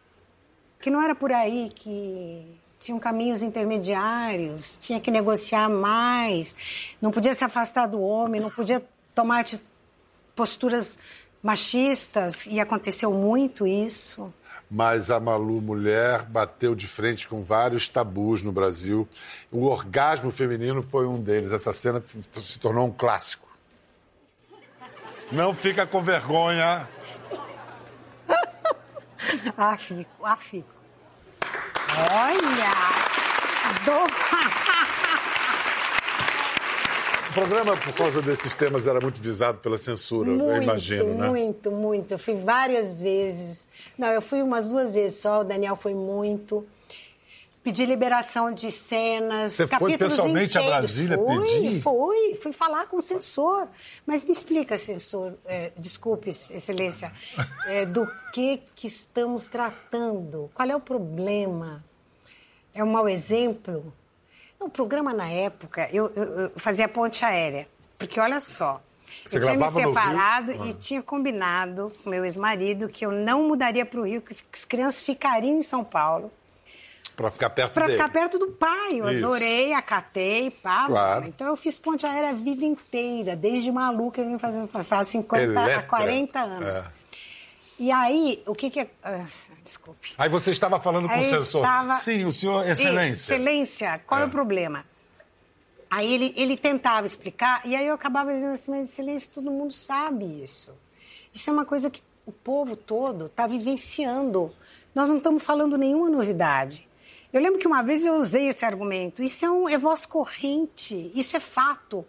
que 0.81 0.91
não 0.91 1.03
era 1.03 1.15
por 1.15 1.33
aí, 1.33 1.71
que 1.75 2.59
tinham 2.81 2.99
caminhos 2.99 3.43
intermediários, 3.43 4.79
tinha 4.81 5.01
que 5.01 5.11
negociar 5.11 5.69
mais, 5.69 6.55
não 7.01 7.11
podia 7.11 7.35
se 7.35 7.45
afastar 7.45 7.87
do 7.87 8.01
homem, 8.01 8.41
não 8.41 8.51
podia 8.51 8.83
tomar 9.15 9.45
posturas 10.35 10.99
machistas, 11.43 12.47
e 12.47 12.61
aconteceu 12.61 13.13
muito 13.13 13.67
isso. 13.67 14.33
Mas 14.71 15.11
a 15.11 15.19
Malu 15.19 15.63
Mulher 15.63 16.25
bateu 16.27 16.75
de 16.75 16.87
frente 16.87 17.27
com 17.27 17.43
vários 17.43 17.89
tabus 17.89 18.43
no 18.43 18.53
Brasil. 18.53 19.09
O 19.51 19.65
orgasmo 19.65 20.31
feminino 20.31 20.83
foi 20.83 21.07
um 21.07 21.19
deles. 21.19 21.53
Essa 21.53 21.73
cena 21.73 22.03
se 22.43 22.59
tornou 22.59 22.87
um 22.87 22.93
clássico. 22.93 23.49
Não 25.33 25.55
fica 25.55 25.87
com 25.87 26.03
vergonha. 26.03 26.87
Ah, 29.57 29.77
fico, 29.77 30.25
ah, 30.25 30.37
fico. 30.37 30.69
Olha! 32.11 32.73
Do... 33.85 34.09
O 37.29 37.33
programa, 37.35 37.77
por 37.77 37.93
causa 37.93 38.23
desses 38.23 38.55
temas, 38.55 38.87
era 38.87 39.01
muito 39.01 39.21
visado 39.21 39.59
pela 39.59 39.79
censura, 39.79 40.31
Muito, 40.31 40.45
eu 40.45 40.63
imagino, 40.63 41.15
né? 41.15 41.29
muito, 41.29 41.71
muito. 41.71 42.13
Eu 42.13 42.19
fui 42.19 42.35
várias 42.35 43.01
vezes. 43.01 43.69
Não, 43.97 44.09
eu 44.09 44.23
fui 44.23 44.43
umas 44.43 44.69
duas 44.69 44.95
vezes 44.95 45.21
só, 45.21 45.41
o 45.41 45.45
Daniel 45.45 45.77
foi 45.77 45.95
muito. 45.95 46.67
Pedi 47.69 47.85
liberação 47.85 48.51
de 48.51 48.73
cenas, 48.73 49.53
Você 49.53 49.67
foi 49.67 49.99
pessoalmente 49.99 50.57
a 50.57 50.63
inteiros. 50.63 50.79
Brasília 50.95 51.19
fui, 51.19 51.47
pedir? 51.47 51.83
Fui, 51.83 52.35
fui 52.43 52.51
falar 52.51 52.87
com 52.87 52.97
o 52.97 53.03
censor. 53.03 53.69
Mas 54.07 54.25
me 54.25 54.33
explica, 54.33 54.79
censor, 54.79 55.35
é, 55.45 55.71
desculpe, 55.77 56.31
excelência, 56.31 57.13
é, 57.67 57.85
do 57.85 58.11
que, 58.33 58.63
que 58.75 58.87
estamos 58.87 59.47
tratando? 59.49 60.51
Qual 60.55 60.67
é 60.67 60.75
o 60.75 60.81
problema? 60.81 61.85
É 62.73 62.83
um 62.83 62.87
mau 62.91 63.07
exemplo? 63.07 63.93
O 64.59 64.71
programa, 64.71 65.13
na 65.13 65.29
época, 65.31 65.91
eu, 65.93 66.11
eu- 66.17 66.25
eu 66.41 66.53
fazia 66.57 66.89
ponte 66.89 67.23
aérea. 67.23 67.69
Porque, 67.99 68.19
olha 68.19 68.41
só, 68.41 68.81
Você 69.27 69.37
eu 69.37 69.43
tinha 69.43 69.57
me 69.59 69.71
separado 69.71 70.53
Ah. 70.59 70.67
e 70.69 70.73
tinha 70.73 71.03
combinado 71.03 71.93
com 72.03 72.09
meu 72.09 72.25
ex-marido 72.25 72.89
que 72.89 73.05
eu 73.05 73.13
não 73.13 73.43
mudaria 73.47 73.85
para 73.85 74.01
o 74.01 74.05
Rio, 74.07 74.23
que 74.23 74.35
as 74.55 74.65
crianças 74.65 75.03
ficariam 75.03 75.59
em 75.59 75.61
São 75.63 75.85
Paulo. 75.85 76.33
Para 77.19 77.33
ficar 77.33 77.51
perto 77.51 77.75
Para 77.75 77.87
dele. 77.87 77.99
ficar 77.99 78.13
perto 78.13 78.39
do 78.39 78.47
pai. 78.53 78.93
Eu 78.93 79.11
Isso. 79.11 79.27
adorei, 79.27 79.73
acatei, 79.73 80.53
pá. 80.53 80.87
Claro. 80.87 81.27
Então 81.27 81.49
eu 81.49 81.57
fiz 81.57 81.77
ponte 81.77 82.07
aérea 82.07 82.31
a 82.31 82.33
vida 82.33 82.65
inteira, 82.65 83.35
desde 83.35 83.73
maluca 83.73 84.21
eu 84.21 84.27
vim 84.29 84.39
fazendo 84.39 84.69
faz 84.69 85.09
50 85.09 85.37
a 85.37 85.43
Eletra. 85.65 85.83
40 85.83 86.39
anos. 86.41 86.69
É. 86.69 86.85
E 87.77 87.91
aí, 87.91 88.41
o 88.47 88.55
que 88.55 88.71
que 88.71 88.81
é. 88.81 88.89
ah, 89.03 89.27
desculpe. 89.65 90.15
Aí 90.17 90.29
você 90.29 90.53
estava 90.53 90.79
falando 90.79 91.09
com 91.09 91.15
Aí 91.15 91.23
o 91.23 91.25
eu 91.35 91.39
censor. 91.41 91.61
estava- 91.65 91.95
Sim, 91.95 92.25
o 92.25 92.31
senhor, 92.33 92.65
excelência. 92.69 93.35
Excelência, 93.35 94.01
qual 94.07 94.21
é. 94.21 94.23
É. 94.23 94.27
o 94.27 94.31
problema? 94.31 94.85
Aí 95.91 96.15
ele, 96.15 96.33
ele 96.37 96.57
tentava 96.57 97.05
explicar, 97.07 97.63
e 97.65 97.75
aí 97.75 97.87
eu 97.87 97.95
acabava 97.95 98.33
dizendo 98.33 98.53
assim, 98.53 98.71
mas 98.71 98.89
excelência, 98.91 99.31
todo 99.35 99.51
mundo 99.51 99.73
sabe 99.73 100.25
isso. 100.43 100.73
Isso 101.35 101.51
é 101.51 101.53
uma 101.53 101.65
coisa 101.65 101.91
que 101.91 102.01
o 102.25 102.31
povo 102.33 102.77
todo 102.77 103.27
está 103.27 103.47
vivenciando. 103.47 104.55
Nós 104.95 105.09
não 105.09 105.17
estamos 105.19 105.43
falando 105.43 105.77
nenhuma 105.77 106.09
novidade. 106.11 106.88
Eu 107.33 107.41
lembro 107.43 107.59
que 107.59 107.67
uma 107.67 107.83
vez 107.83 108.07
eu 108.07 108.15
usei 108.15 108.49
esse 108.49 108.65
argumento. 108.65 109.23
Isso 109.23 109.45
é, 109.45 109.51
um, 109.51 109.69
é 109.69 109.77
voz 109.77 110.07
corrente, 110.07 111.11
isso 111.15 111.37
é 111.37 111.41
fato. 111.41 112.05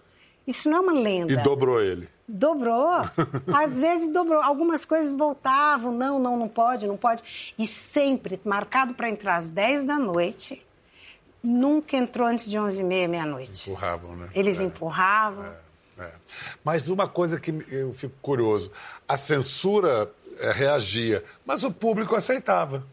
Isso 0.48 0.70
não 0.70 0.78
é 0.78 0.80
uma 0.82 0.94
lenda. 0.94 1.34
E 1.34 1.38
dobrou 1.44 1.82
ele. 1.82 2.08
Dobrou. 2.28 2.90
Às 3.54 3.78
vezes 3.78 4.10
dobrou. 4.10 4.42
Algumas 4.42 4.86
coisas 4.86 5.12
voltavam. 5.16 5.92
Não, 5.92 6.18
não, 6.20 6.38
não 6.38 6.48
pode, 6.48 6.88
não 6.88 6.98
pode. 6.98 7.54
E 7.58 7.68
sempre 7.68 8.40
marcado 8.46 8.94
para 8.94 9.10
entrar 9.10 9.36
às 9.36 9.50
10 9.50 9.84
da 9.84 10.00
noite. 10.00 10.66
Nunca 11.44 11.96
entrou 11.96 12.28
antes 12.28 12.50
de 12.50 12.58
11 12.58 12.82
e 12.82 12.84
meia, 12.84 13.08
meia-noite. 13.08 13.70
Empurravam, 13.70 14.16
né? 14.16 14.30
Eles 14.34 14.60
É. 14.60 14.64
empurravam. 14.64 15.46
É. 15.98 16.12
Mas 16.64 16.90
uma 16.90 17.08
coisa 17.08 17.40
que 17.40 17.52
eu 17.70 17.94
fico 17.94 18.16
curioso: 18.22 18.72
a 19.08 19.16
censura 19.18 20.12
eh, 20.40 20.52
reagia, 20.52 21.24
mas 21.46 21.64
o 21.64 21.72
público 21.72 22.16
aceitava. 22.16 22.84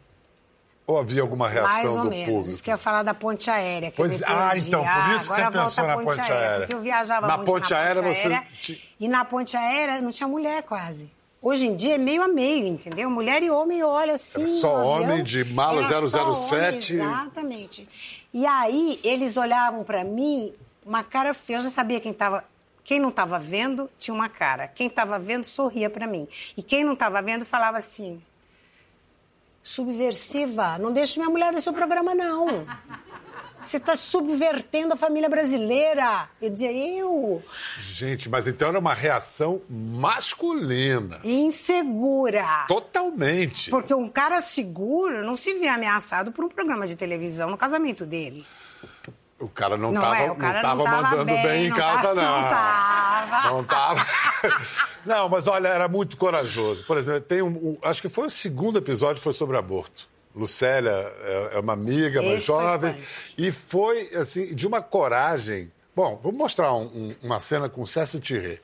Ou 0.86 0.98
havia 0.98 1.20
alguma 1.20 1.48
reação 1.48 1.72
Mais 1.72 1.90
ou 1.90 2.02
do 2.04 2.10
menos. 2.10 2.26
público? 2.26 2.50
Isso 2.54 2.62
que 2.62 2.70
eu 2.70 2.74
ia 2.74 2.78
falar 2.78 3.02
da 3.02 3.12
ponte 3.12 3.50
aérea. 3.50 3.90
Que 3.90 3.96
Pois- 3.96 4.22
ah, 4.22 4.52
então, 4.56 4.84
por 4.84 5.14
isso 5.16 5.28
que 5.34 5.34
você 5.42 5.50
pensou 5.50 5.86
na 5.86 5.96
ponte 5.96 6.20
aérea. 6.20 6.58
Porque 6.60 6.74
eu 6.74 6.80
viajava 6.80 7.26
Na 7.26 7.36
muito 7.36 7.46
ponte 7.52 7.70
na 7.72 7.78
aérea 7.78 8.02
ponte 8.02 8.14
você 8.14 8.26
aérea, 8.28 8.46
ti- 8.60 8.94
E 9.00 9.08
na 9.08 9.24
ponte 9.24 9.56
aérea 9.56 10.00
não 10.00 10.12
tinha 10.12 10.28
mulher 10.28 10.62
quase. 10.62 11.10
Hoje 11.42 11.66
em 11.66 11.74
dia 11.76 11.94
é 11.96 11.98
meio 11.98 12.22
a 12.22 12.28
meio, 12.28 12.66
entendeu? 12.68 13.10
Mulher 13.10 13.42
e 13.42 13.50
homem 13.50 13.82
olha 13.82 14.14
assim. 14.14 14.40
Era 14.42 14.48
só 14.48 14.74
homem 14.84 15.06
avião. 15.10 15.22
de 15.24 15.44
mala 15.44 15.84
Era 15.84 16.08
só 16.08 16.32
007. 16.34 17.00
homem, 17.00 17.12
exatamente. 17.14 17.88
E 18.32 18.46
aí 18.46 19.00
eles 19.02 19.36
olhavam 19.36 19.82
pra 19.84 20.04
mim, 20.04 20.52
uma 20.84 21.02
cara 21.02 21.34
feia. 21.34 21.58
Eu 21.58 21.62
já 21.62 21.70
sabia 21.70 21.98
quem 22.00 22.12
tava. 22.12 22.44
Quem 22.84 23.00
não 23.00 23.08
estava 23.08 23.38
vendo 23.40 23.90
tinha 23.98 24.14
uma 24.14 24.28
cara. 24.28 24.68
Quem 24.68 24.86
estava 24.86 25.18
vendo 25.18 25.42
sorria 25.44 25.90
pra 25.90 26.06
mim. 26.06 26.28
E 26.56 26.62
quem 26.62 26.84
não 26.84 26.92
estava 26.92 27.20
vendo 27.20 27.44
falava 27.44 27.78
assim: 27.78 28.22
subversiva, 29.66 30.78
não 30.78 30.92
deixe 30.92 31.18
minha 31.18 31.28
mulher 31.28 31.52
nesse 31.52 31.70
programa, 31.72 32.14
não. 32.14 32.64
Você 33.60 33.78
está 33.78 33.96
subvertendo 33.96 34.94
a 34.94 34.96
família 34.96 35.28
brasileira. 35.28 36.28
Eu 36.40 36.50
dizia, 36.50 36.70
eu, 36.72 37.42
Gente, 37.80 38.28
mas 38.28 38.46
então 38.46 38.68
era 38.68 38.78
uma 38.78 38.94
reação 38.94 39.60
masculina. 39.68 41.18
insegura. 41.24 42.64
Totalmente. 42.68 43.68
Porque 43.70 43.92
um 43.92 44.08
cara 44.08 44.40
seguro 44.40 45.24
não 45.24 45.34
se 45.34 45.54
vê 45.54 45.66
ameaçado 45.66 46.30
por 46.30 46.44
um 46.44 46.48
programa 46.48 46.86
de 46.86 46.94
televisão 46.94 47.50
no 47.50 47.56
casamento 47.56 48.06
dele. 48.06 48.46
O 49.38 49.48
cara 49.48 49.76
não, 49.76 49.92
Não 49.92 50.00
tava, 50.00 50.16
é, 50.16 50.30
o 50.30 50.34
cara 50.36 50.60
tava 50.62 50.76
não 50.76 50.84
tava 50.84 51.02
mandando 51.02 51.24
bem, 51.26 51.42
bem, 51.42 51.66
em 51.66 51.68
não 51.68 51.76
casa, 51.76 52.14
não. 52.14 52.40
não 52.42 52.48
tava. 52.48 53.50
Não 53.50 53.64
tava. 53.64 54.06
Não, 55.06 55.28
mas 55.28 55.46
olha, 55.46 55.68
era 55.68 55.86
muito 55.86 56.16
corajoso. 56.16 56.82
Por 56.84 56.96
exemplo, 56.98 57.20
tem 57.20 57.40
um, 57.40 57.46
um- 57.48 57.78
acho 57.82 58.02
que 58.02 58.08
foi 58.08 58.26
o 58.26 58.30
segundo 58.30 58.76
episódio, 58.78 59.22
foi 59.22 59.32
sobre 59.32 59.56
aborto. 59.56 60.08
Lucélia 60.34 60.90
é, 61.22 61.50
é 61.54 61.60
uma 61.60 61.74
amiga 61.74 62.20
mais 62.20 62.34
Esse 62.42 62.46
foi 62.46 62.56
jovem. 62.62 62.92
punk. 62.94 63.04
e 63.38 63.52
foi, 63.52 64.10
assim, 64.16 64.52
de 64.54 64.66
uma 64.66 64.82
coragem. 64.82 65.70
Bom, 65.94 66.18
vou 66.20 66.32
mostrar 66.32 66.72
um- 66.74 66.86
um- 66.86 67.14
uma 67.22 67.38
cena 67.38 67.68
com 67.68 67.86
Cécio 67.86 68.18
Tirré. 68.18 68.58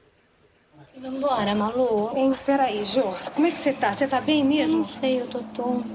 Vambora, 1.00 1.55
Malu. 1.55 2.11
Hein, 2.17 2.35
peraí, 2.45 2.85
Jô, 2.85 3.14
como 3.35 3.47
é 3.47 3.50
que 3.52 3.59
você 3.59 3.73
tá? 3.73 3.93
Você 3.93 4.07
tá 4.09 4.21
bem 4.21 4.45
mesmo? 4.45 4.79
Não 4.79 4.85
sei, 4.85 5.21
eu 5.21 5.26
tô 5.29 5.38
tonta. 5.55 5.88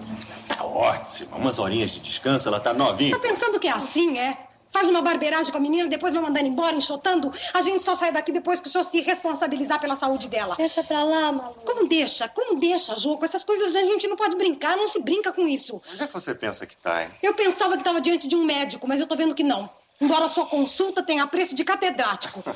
Tá 0.48 0.64
ótima. 0.64 1.36
Umas 1.36 1.60
horinhas 1.60 1.92
de 1.92 2.00
descanso, 2.00 2.48
ela 2.48 2.60
tá 2.60 2.74
novinha. 2.74 3.12
Tá 3.16 3.22
pensando 3.22 3.60
que 3.60 3.68
é 3.68 3.72
assim, 3.72 4.18
é? 4.18 4.47
Faz 4.78 4.90
uma 4.90 5.02
barbeiragem 5.02 5.52
com 5.52 5.58
a 5.58 5.62
menina, 5.62 5.90
depois 5.90 6.14
vai 6.14 6.22
mandando 6.22 6.46
embora, 6.48 6.76
enxotando. 6.76 7.32
A 7.52 7.62
gente 7.62 7.84
só 7.84 7.96
sai 7.96 8.12
daqui 8.12 8.32
depois 8.32 8.62
que 8.62 8.68
o 8.68 8.72
senhor 8.72 8.84
se 8.84 9.02
responsabilizar 9.02 9.80
pela 9.80 9.96
saúde 9.96 10.30
dela. 10.30 10.56
Deixa 10.56 10.84
pra 10.84 11.04
lá, 11.04 11.32
Malu. 11.32 11.56
Como 11.66 11.88
deixa? 11.88 12.30
Como 12.30 12.60
deixa, 12.60 12.96
Jô? 12.96 13.18
Com 13.18 13.26
essas 13.26 13.44
coisas 13.44 13.76
a 13.76 13.82
gente 13.82 14.08
não 14.08 14.16
pode 14.16 14.38
brincar, 14.38 14.78
não 14.78 14.86
se 14.86 15.00
brinca 15.00 15.34
com 15.34 15.48
isso. 15.48 15.82
Onde 15.92 16.04
é 16.04 16.06
que 16.06 16.14
você 16.14 16.36
pensa 16.36 16.68
que 16.68 16.78
tá, 16.78 17.02
hein? 17.02 17.10
Eu 17.24 17.34
pensava 17.34 17.72
que 17.72 17.82
estava 17.82 18.00
diante 18.00 18.28
de 18.28 18.36
um 18.36 18.46
médico, 18.46 18.88
mas 18.88 19.00
eu 19.00 19.08
tô 19.08 19.16
vendo 19.16 19.34
que 19.34 19.44
não. 19.44 19.68
Embora 20.00 20.26
a 20.26 20.30
sua 20.30 20.46
consulta 20.46 21.02
tenha 21.02 21.26
preço 21.26 21.56
de 21.56 21.64
catedrático. 21.64 22.44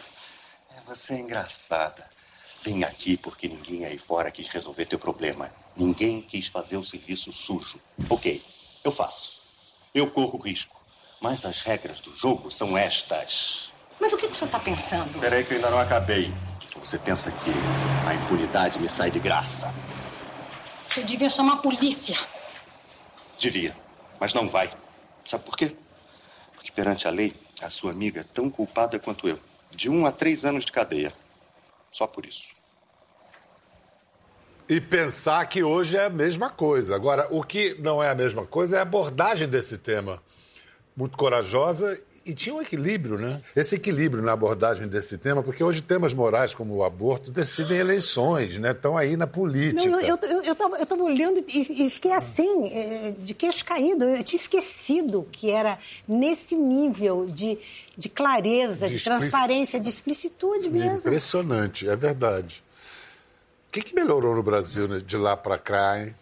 É, 0.70 0.82
você 0.88 1.16
é 1.16 1.20
engraçada. 1.20 2.08
Vem 2.62 2.84
aqui 2.84 3.18
porque 3.18 3.48
ninguém 3.48 3.84
aí 3.84 3.98
fora 3.98 4.30
quis 4.30 4.48
resolver 4.48 4.86
teu 4.86 5.00
problema. 5.00 5.52
Ninguém 5.76 6.22
quis 6.22 6.46
fazer 6.46 6.78
o 6.78 6.84
serviço 6.84 7.34
sujo. 7.34 7.82
Ok, 8.08 8.40
eu 8.84 8.92
faço. 8.92 9.42
Eu 9.94 10.10
corro 10.10 10.38
risco. 10.38 10.81
Mas 11.22 11.46
as 11.46 11.62
regras 11.62 12.00
do 12.00 12.16
jogo 12.16 12.50
são 12.50 12.76
estas. 12.76 13.72
Mas 14.00 14.12
o 14.12 14.18
que, 14.18 14.26
que 14.26 14.34
o 14.34 14.36
senhor 14.36 14.50
tá 14.50 14.60
pensando? 14.60 15.20
Peraí 15.20 15.44
que 15.44 15.54
eu 15.54 15.58
ainda 15.58 15.70
não 15.70 15.80
acabei. 15.80 16.34
Você 16.80 16.98
pensa 16.98 17.32
que 17.32 17.52
a 18.08 18.16
impunidade 18.16 18.80
me 18.80 18.90
sai 18.90 19.12
de 19.12 19.20
graça? 19.20 19.72
Você 20.90 21.04
devia 21.04 21.30
chamar 21.30 21.54
a 21.54 21.58
polícia. 21.58 22.18
Devia, 23.38 23.76
mas 24.20 24.34
não 24.34 24.50
vai. 24.50 24.74
Sabe 25.24 25.44
por 25.44 25.56
quê? 25.56 25.76
Porque 26.56 26.72
perante 26.72 27.08
a 27.08 27.12
lei, 27.12 27.36
a 27.62 27.70
sua 27.70 27.92
amiga 27.92 28.22
é 28.22 28.24
tão 28.24 28.50
culpada 28.50 28.98
quanto 28.98 29.28
eu. 29.28 29.40
De 29.70 29.90
um 29.92 30.08
a 30.08 30.12
três 30.12 30.44
anos 30.44 30.66
de 30.66 30.72
cadeia. 30.72 31.14
Só 31.92 32.08
por 32.08 32.26
isso. 32.26 32.54
E 34.68 34.82
pensar 34.82 35.46
que 35.46 35.62
hoje 35.62 35.98
é 35.98 36.06
a 36.06 36.10
mesma 36.10 36.50
coisa. 36.50 36.96
Agora, 36.96 37.28
o 37.30 37.44
que 37.44 37.76
não 37.76 38.02
é 38.02 38.10
a 38.10 38.16
mesma 38.16 38.46
coisa 38.46 38.78
é 38.78 38.80
a 38.80 38.84
abordagem 38.84 39.48
desse 39.48 39.78
tema. 39.78 40.22
Muito 40.96 41.18
corajosa 41.18 41.98
e 42.24 42.34
tinha 42.34 42.54
um 42.54 42.62
equilíbrio, 42.62 43.18
né? 43.18 43.42
Esse 43.56 43.76
equilíbrio 43.76 44.22
na 44.22 44.34
abordagem 44.34 44.88
desse 44.88 45.18
tema, 45.18 45.42
porque 45.42 45.64
hoje 45.64 45.82
temas 45.82 46.14
morais 46.14 46.54
como 46.54 46.76
o 46.76 46.84
aborto 46.84 47.32
decidem 47.32 47.78
eleições, 47.78 48.58
né? 48.58 48.72
Estão 48.72 48.96
aí 48.98 49.18
na 49.18 49.26
política. 49.26 49.90
Não, 49.90 50.00
eu, 50.00 50.18
eu, 50.22 50.44
eu, 50.44 50.56
eu 50.78 50.86
tava 50.86 51.02
olhando 51.04 51.44
e, 51.48 51.86
e 51.86 51.90
fiquei 51.90 52.12
assim, 52.12 52.68
eh, 52.68 53.14
de 53.18 53.34
queixo 53.34 53.66
caído. 53.66 54.04
Eu 54.04 54.24
tinha 54.24 54.40
esquecido 54.40 55.28
que 55.32 55.50
era 55.50 55.80
nesse 56.08 56.56
nível 56.56 57.26
de, 57.26 57.58
de 57.98 58.08
clareza, 58.10 58.86
De 58.86 58.92
de, 58.92 58.98
explici- 58.98 59.04
transparência, 59.06 59.80
de 59.80 59.90
explicitude 59.90 60.70
mesmo. 60.70 60.98
Impressionante, 61.00 61.90
é 61.90 61.96
verdade. 61.96 62.64
O 63.68 63.72
que, 63.72 63.82
que 63.82 63.96
melhorou 63.96 64.36
no 64.36 64.44
Brasil 64.44 64.88
né, 64.88 65.00
de 65.04 65.18
lá 65.18 65.36
para 65.36 65.58
cá, 65.58 66.00
hein? 66.00 66.14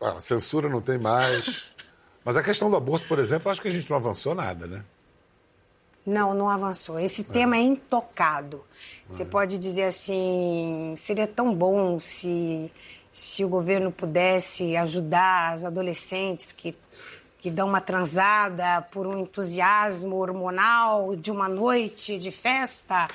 Ah, 0.00 0.12
A 0.12 0.20
censura 0.20 0.68
não 0.68 0.80
tem 0.80 0.98
mais. 0.98 1.72
Mas 2.24 2.36
a 2.36 2.42
questão 2.42 2.70
do 2.70 2.76
aborto, 2.76 3.06
por 3.08 3.18
exemplo, 3.18 3.50
acho 3.50 3.60
que 3.60 3.68
a 3.68 3.70
gente 3.70 3.88
não 3.88 3.96
avançou 3.96 4.34
nada, 4.34 4.66
né? 4.66 4.84
Não, 6.04 6.34
não 6.34 6.48
avançou. 6.48 6.98
Esse 6.98 7.24
tema 7.24 7.56
é 7.56 7.60
intocado. 7.60 8.64
Você 9.08 9.24
pode 9.24 9.58
dizer 9.58 9.84
assim, 9.84 10.94
seria 10.96 11.26
tão 11.26 11.54
bom 11.54 11.98
se, 11.98 12.72
se 13.12 13.44
o 13.44 13.48
governo 13.48 13.90
pudesse 13.90 14.76
ajudar 14.76 15.54
as 15.54 15.64
adolescentes 15.64 16.52
que, 16.52 16.76
que 17.38 17.50
dão 17.50 17.68
uma 17.68 17.80
transada 17.80 18.82
por 18.90 19.06
um 19.06 19.18
entusiasmo 19.18 20.16
hormonal 20.16 21.16
de 21.16 21.30
uma 21.30 21.48
noite 21.48 22.18
de 22.18 22.30
festa. 22.30 23.08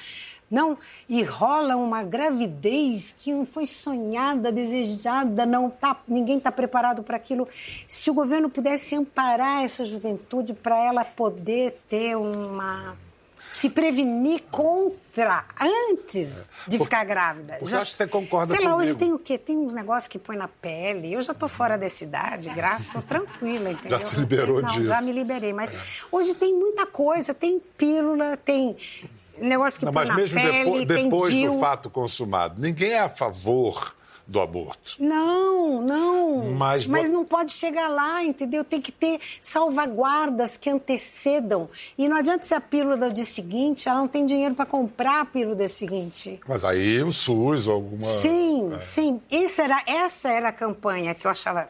Não, 0.50 0.78
e 1.10 1.24
rola 1.24 1.76
uma 1.76 2.04
gravidez 2.04 3.16
que 3.18 3.34
não 3.34 3.46
foi 3.46 3.66
sonhada, 3.66 4.52
desejada, 4.52 5.46
não 5.46 5.70
tá, 5.70 5.98
ninguém 6.08 6.38
está 6.38 6.52
preparado 6.52 7.02
para 7.02 7.18
aquilo. 7.18 7.48
Se 7.88 8.12
o 8.12 8.14
governo 8.14 8.50
pudesse 8.50 8.96
amparar 8.96 9.64
essa 9.64 9.84
juventude 9.84 10.54
para 10.54 10.78
ela 10.78 11.04
poder 11.04 11.82
ter 11.90 12.16
uma 12.16 12.96
se 13.50 13.70
prevenir 13.70 14.44
contra 14.52 15.46
antes 15.90 16.52
de 16.68 16.78
ficar 16.78 17.06
grávida. 17.06 17.56
porque 17.60 17.74
eu 17.74 17.80
acho 17.80 17.92
que 17.92 17.98
você 17.98 18.08
concorda 18.08 18.54
Sei 18.54 18.66
lá, 18.66 18.76
hoje 18.76 18.94
comigo. 18.94 19.00
tem 19.00 19.14
o 19.14 19.20
quê? 19.20 19.38
Tem 19.38 19.58
uns 19.58 19.74
negócios 19.74 20.10
que 20.10 20.20
põe 20.20 20.36
na 20.36 20.50
pele. 20.50 21.14
Eu 21.14 21.22
já 21.22 21.34
tô 21.34 21.48
fora 21.48 21.78
da 21.78 21.88
cidade, 21.88 22.50
graças, 22.50 22.88
tô 22.90 23.02
tranquila, 23.02 23.72
entendeu? 23.72 23.98
se 24.00 24.18
liberou 24.18 24.62
Não, 24.62 24.68
disso. 24.68 24.86
Já 24.86 25.02
me 25.02 25.14
liberei, 25.14 25.54
mas 25.54 25.72
hoje 26.12 26.36
tem 26.36 26.54
muita 26.54 26.86
coisa, 26.86 27.34
tem 27.34 27.62
pílula, 27.78 28.36
tem 28.36 28.76
negócio 29.40 29.80
que 29.80 29.86
Não, 29.86 29.92
mas 29.92 30.14
mesmo 30.16 30.40
pele, 30.40 30.86
depois, 30.86 30.86
depois 30.86 31.34
do 31.36 31.60
fato 31.60 31.90
consumado, 31.90 32.62
ninguém 32.62 32.92
é 32.92 33.00
a 33.00 33.10
favor 33.10 33.96
do 34.28 34.42
aborto. 34.42 34.96
Não, 35.00 35.84
não. 35.84 36.52
Mas 36.52 36.88
Mas, 36.88 37.08
não 37.10 37.24
pode 37.24 37.52
chegar 37.54 37.88
lá, 37.88 38.24
entendeu? 38.24 38.64
Tem 38.64 38.82
que 38.82 38.92
ter 38.92 39.20
salvaguardas 39.40 40.58
que 40.58 40.70
antecedam. 40.70 41.70
E 41.98 42.08
não 42.08 42.18
adianta 42.18 42.44
ser 42.44 42.56
a 42.56 42.62
pílula 42.62 42.98
do 42.98 43.14
dia 43.14 43.24
seguinte, 43.24 43.88
ela 43.88 44.00
não 44.00 44.08
tem 44.08 44.26
dinheiro 44.26 44.56
para 44.56 44.66
comprar 44.66 45.22
a 45.22 45.26
pílula 45.26 45.56
do 45.56 45.60
dia 45.60 45.68
seguinte. 45.68 46.40
Mas 46.48 46.66
aí 46.66 47.04
o 47.04 47.12
SUS 47.12 47.68
ou 47.68 47.76
alguma. 47.76 48.02
Sim, 48.02 48.74
É. 48.76 48.80
sim. 48.80 49.22
Essa 49.32 49.64
era, 49.64 49.84
essa 49.86 50.30
era 50.30 50.50
a 50.50 50.54
campanha 50.54 51.14
que 51.14 51.28
eu 51.28 51.32
achava 51.32 51.70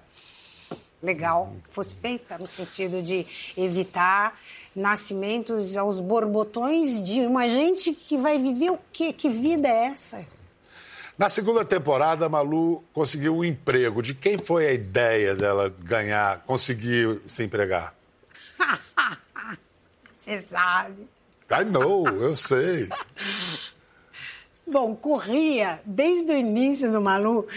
legal 1.02 1.54
que 1.68 1.74
fosse 1.74 1.96
feita, 1.96 2.38
no 2.38 2.48
sentido 2.48 3.02
de 3.02 3.26
evitar 3.56 4.40
nascimentos 4.76 5.78
aos 5.78 6.00
borbotões 6.00 7.04
de 7.04 7.22
uma 7.22 7.48
gente 7.48 7.94
que 7.94 8.18
vai 8.18 8.38
viver 8.38 8.72
o 8.72 8.80
quê? 8.92 9.14
Que 9.14 9.30
vida 9.30 9.68
é 9.68 9.86
essa? 9.88 10.26
Na 11.18 11.30
segunda 11.30 11.64
temporada, 11.64 12.26
a 12.26 12.30
Malu 12.30 12.84
conseguiu 12.92 13.38
um 13.38 13.44
emprego. 13.44 14.02
De 14.02 14.14
quem 14.14 14.38
foi 14.38 14.68
a 14.68 14.74
ideia 14.74 15.34
dela 15.34 15.74
ganhar, 15.80 16.40
conseguir 16.40 17.22
se 17.26 17.44
empregar? 17.44 17.96
Você 20.18 20.42
sabe. 20.42 21.08
I 21.50 21.64
know, 21.64 22.06
eu 22.08 22.36
sei. 22.36 22.90
Bom, 24.68 24.96
corria 24.96 25.80
desde 25.86 26.34
o 26.34 26.36
início 26.36 26.92
do 26.92 27.00
Malu 27.00 27.48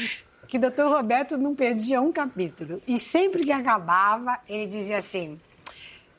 que 0.49 0.57
o 0.57 0.61
doutor 0.61 0.91
Roberto 0.91 1.37
não 1.37 1.55
perdia 1.55 2.01
um 2.01 2.11
capítulo. 2.11 2.83
E 2.89 2.99
sempre 2.99 3.45
que 3.45 3.53
acabava, 3.53 4.41
ele 4.49 4.67
dizia 4.67 4.99
assim: 4.99 5.39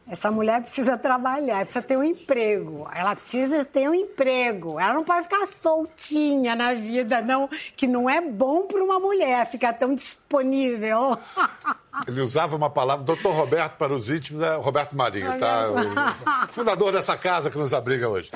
essa 0.09 0.31
mulher 0.31 0.61
precisa 0.61 0.97
trabalhar, 0.97 1.59
precisa 1.59 1.81
ter 1.83 1.95
um 1.97 2.03
emprego. 2.03 2.89
Ela 2.93 3.15
precisa 3.15 3.63
ter 3.63 3.87
um 3.87 3.93
emprego. 3.93 4.79
Ela 4.79 4.93
não 4.95 5.03
pode 5.03 5.23
ficar 5.23 5.45
soltinha 5.45 6.55
na 6.55 6.73
vida, 6.73 7.21
não, 7.21 7.47
que 7.75 7.85
não 7.85 8.09
é 8.09 8.19
bom 8.19 8.63
para 8.63 8.83
uma 8.83 8.99
mulher 8.99 9.45
ficar 9.45 9.73
tão 9.73 9.93
disponível. 9.93 11.15
Ele 12.07 12.21
usava 12.21 12.55
uma 12.55 12.69
palavra, 12.69 13.03
doutor 13.03 13.33
Roberto 13.33 13.75
para 13.77 13.93
os 13.93 14.09
íntimos, 14.09 14.41
é 14.41 14.55
Roberto 14.55 14.95
Marinho, 14.95 15.37
tá? 15.37 15.67
O 15.69 16.47
fundador 16.53 16.91
dessa 16.93 17.17
casa 17.17 17.49
que 17.51 17.57
nos 17.57 17.73
abriga 17.73 18.07
hoje. 18.07 18.31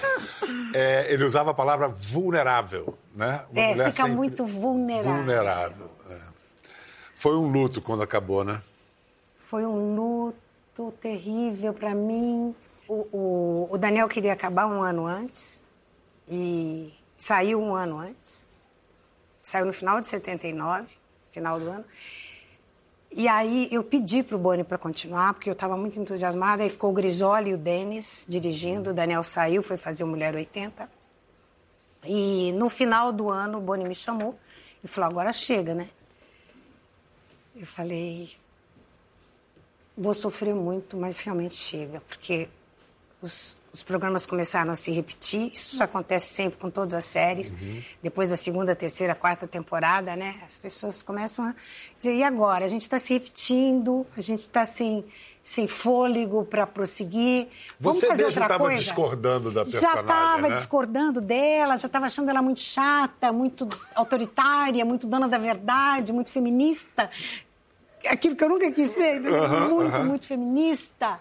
É, 0.74 1.06
ele 1.14 1.24
usava 1.24 1.52
a 1.52 1.54
palavra 1.54 1.88
vulnerável, 1.88 2.98
né? 3.16 3.44
Uma 3.52 3.62
É, 3.62 3.68
mulher 3.70 3.92
fica 3.94 4.08
muito 4.08 4.46
vulnerável. 4.46 5.14
Vulnerável. 5.14 5.90
é. 6.10 6.18
Foi 7.16 7.38
um 7.38 7.48
luto 7.48 7.82
quando 7.82 8.04
acabou, 8.04 8.44
né? 8.44 8.62
Foi 9.46 9.66
um 9.66 9.96
luto 9.96 10.43
terrível 10.92 11.74
para 11.74 11.94
mim. 11.94 12.56
O, 12.88 13.08
o, 13.12 13.68
o 13.72 13.78
Daniel 13.78 14.08
queria 14.08 14.34
acabar 14.34 14.66
um 14.68 14.82
ano 14.82 15.06
antes 15.06 15.64
e 16.28 16.94
saiu 17.18 17.62
um 17.62 17.76
ano 17.76 18.00
antes. 18.00 18.46
Saiu 19.42 19.66
no 19.66 19.74
final 19.74 20.00
de 20.00 20.08
79, 20.08 20.88
final 21.32 21.60
do 21.60 21.70
ano. 21.70 21.86
E 23.12 23.28
aí 23.28 23.68
eu 23.72 23.84
pedi 23.84 24.24
para 24.24 24.36
o 24.36 24.40
Boni 24.40 24.64
para 24.64 24.78
continuar, 24.78 25.34
porque 25.34 25.50
eu 25.50 25.54
estava 25.54 25.78
muito 25.78 26.00
entusiasmada. 26.00 26.64
Aí 26.64 26.70
ficou 26.70 26.90
o 26.90 26.94
Grisoli 26.94 27.52
e 27.52 27.54
o 27.54 27.58
Denis 27.58 28.26
dirigindo. 28.28 28.90
O 28.90 28.94
Daniel 28.94 29.24
saiu, 29.24 29.62
foi 29.62 29.78
fazer 29.78 30.04
o 30.04 30.08
Mulher 30.08 30.34
80. 30.34 30.90
E 32.06 32.52
no 32.54 32.70
final 32.70 33.12
do 33.12 33.30
ano 33.30 33.60
o 33.60 33.62
Boni 33.62 33.86
me 33.86 33.94
chamou 33.94 34.38
e 34.84 34.88
falou: 34.88 35.12
agora 35.12 35.32
chega, 35.32 35.76
né? 35.76 35.90
Eu 37.56 37.68
falei: 37.68 38.32
vou 39.98 40.14
sofrer 40.14 40.54
muito, 40.56 40.98
mas 40.98 41.20
realmente 41.20 41.56
chega, 41.56 42.02
porque 42.02 42.50
os, 43.22 43.58
os 43.72 43.82
programas 43.82 44.26
começaram 44.26 44.72
a 44.72 44.76
se 44.76 44.92
repetir. 44.92 45.52
Isso 45.54 45.78
já 45.78 45.86
acontece 45.86 46.34
sempre 46.34 46.60
com 46.60 46.70
todas 46.70 46.94
as 46.94 47.06
séries. 47.06 47.52
Uhum. 47.52 47.82
Depois 48.02 48.30
da 48.30 48.36
segunda, 48.36 48.76
terceira, 48.76 49.16
quarta 49.16 49.48
temporada, 49.48 50.16
né? 50.16 50.36
As 50.48 50.58
pessoas 50.58 51.02
começam 51.02 51.46
a 51.46 51.56
dizer: 51.98 52.16
e 52.16 52.24
agora? 52.24 52.66
A 52.66 52.70
gente 52.70 52.82
está 52.82 53.00
se 53.00 53.14
repetindo, 53.14 54.06
a 54.18 54.22
gente 54.22 54.42
está 54.42 54.66
sem, 54.66 55.06
sem 55.42 55.68
fôlego 55.68 56.44
para 56.44 56.68
prosseguir. 56.68 57.48
Vamos 57.80 58.02
Você 58.02 58.08
fazer 58.08 58.26
outra 58.26 58.42
estava 58.44 58.64
coisa? 58.66 58.82
discordando 58.82 59.52
da 59.52 59.64
Já 59.64 59.72
personagem, 59.72 60.02
estava 60.02 60.42
né? 60.50 60.50
discordando 60.56 61.22
dela, 61.22 61.78
já 61.78 61.88
estava 61.88 62.06
achando 62.08 62.30
ela 62.30 62.42
muito 62.42 62.60
chata, 62.60 63.32
muito 63.32 63.68
autoritária, 63.96 64.84
muito 64.84 65.08
dona 65.08 65.28
da 65.30 65.38
verdade, 65.38 66.12
muito 66.12 66.30
feminista. 66.30 67.10
Aquilo 68.08 68.36
que 68.36 68.44
eu 68.44 68.50
nunca 68.50 68.72
quis 68.72 68.90
ser? 68.90 69.26
Aham, 69.26 69.70
muito, 69.70 69.96
aham. 69.96 70.04
muito 70.06 70.26
feminista. 70.28 71.20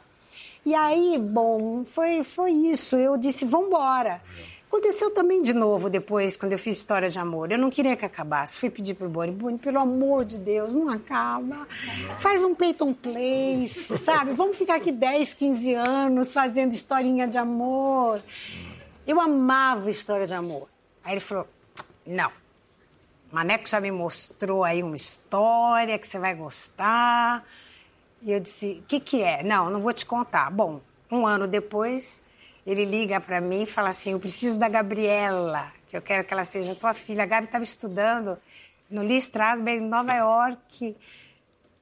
E 0.65 0.75
aí, 0.75 1.19
bom, 1.19 1.85
foi, 1.85 2.23
foi 2.23 2.53
isso. 2.53 2.97
Eu 2.97 3.17
disse, 3.17 3.45
vamos 3.45 3.69
embora. 3.69 4.21
Aconteceu 4.69 5.11
também 5.11 5.43
de 5.43 5.53
novo 5.53 5.91
depois, 5.91 6.35
quando 6.35 6.53
eu 6.53 6.59
fiz 6.59 6.79
História 6.79 7.11
de 7.11 7.19
Amor. 7.19 7.53
Eu 7.53 7.59
não 7.59 7.69
queria 7.69 7.95
que 7.95 8.07
acabasse. 8.07 8.57
Fui 8.57 8.71
pedir 8.71 8.95
pro 8.95 9.07
Boni, 9.07 9.31
Boni, 9.31 9.59
pelo 9.59 9.79
amor 9.79 10.25
de 10.25 10.39
Deus, 10.39 10.75
não 10.75 10.89
acaba. 10.89 11.69
Faz 12.19 12.43
um 12.43 12.55
Peyton 12.55 12.95
Place, 12.95 13.99
sabe? 13.99 14.33
Vamos 14.33 14.57
ficar 14.57 14.77
aqui 14.77 14.91
10, 14.91 15.35
15 15.35 15.75
anos 15.75 16.33
fazendo 16.33 16.73
historinha 16.73 17.29
de 17.29 17.37
amor. 17.37 18.23
Eu 19.07 19.21
amava 19.21 19.91
História 19.91 20.27
de 20.27 20.33
Amor. 20.33 20.69
Aí 21.05 21.15
ele 21.15 21.21
falou, 21.21 21.47
não. 22.07 22.31
Maneco 23.33 23.67
já 23.67 23.81
me 23.81 23.91
mostrou 23.91 24.63
aí 24.63 24.83
uma 24.83 24.95
história 24.95 25.99
que 25.99 26.07
você 26.07 26.19
vai 26.19 26.35
gostar. 26.35 27.43
E 28.21 28.31
eu 28.31 28.39
disse, 28.39 28.83
o 28.83 28.83
que, 28.83 29.01
que 29.01 29.23
é? 29.23 29.43
Não, 29.43 29.71
não 29.71 29.81
vou 29.81 29.95
te 29.95 30.05
contar. 30.05 30.51
Bom, 30.51 30.83
um 31.11 31.27
ano 31.27 31.49
depois, 31.49 32.23
ele 32.67 32.85
liga 32.85 33.19
para 33.21 33.41
mim 33.41 33.63
e 33.63 33.67
fala 33.67 33.89
assim, 33.89 34.13
eu 34.13 34.21
preciso 34.21 34.59
da 34.59 34.69
Gabriela, 34.69 35.73
que 35.89 35.97
eu 35.97 36.03
quero 36.03 36.25
que 36.25 36.35
ela 36.35 36.45
seja 36.45 36.75
tua 36.75 36.93
filha. 36.93 37.23
A 37.23 37.27
Gabi 37.27 37.47
estava 37.47 37.65
estudando 37.65 38.39
no 38.91 39.01
Lee 39.01 39.17
Strasberg, 39.17 39.83
em 39.83 39.89
Nova 39.89 40.13
York. 40.13 40.95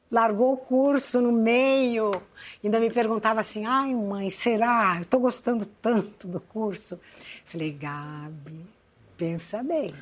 Largou 0.09 0.53
o 0.53 0.57
curso 0.57 1.21
no 1.21 1.33
meio. 1.33 2.23
Ainda 2.63 2.79
me 2.79 2.91
perguntava 2.93 3.41
assim, 3.41 3.67
ai 3.67 3.93
mãe, 3.93 4.31
será? 4.31 4.95
Eu 4.99 5.03
estou 5.03 5.19
gostando 5.19 5.67
tanto 5.67 6.29
do 6.29 6.41
curso. 6.41 7.01
Falei, 7.45 7.73
Gabi, 7.73 8.65
pensa 9.17 9.65
bem. 9.65 9.93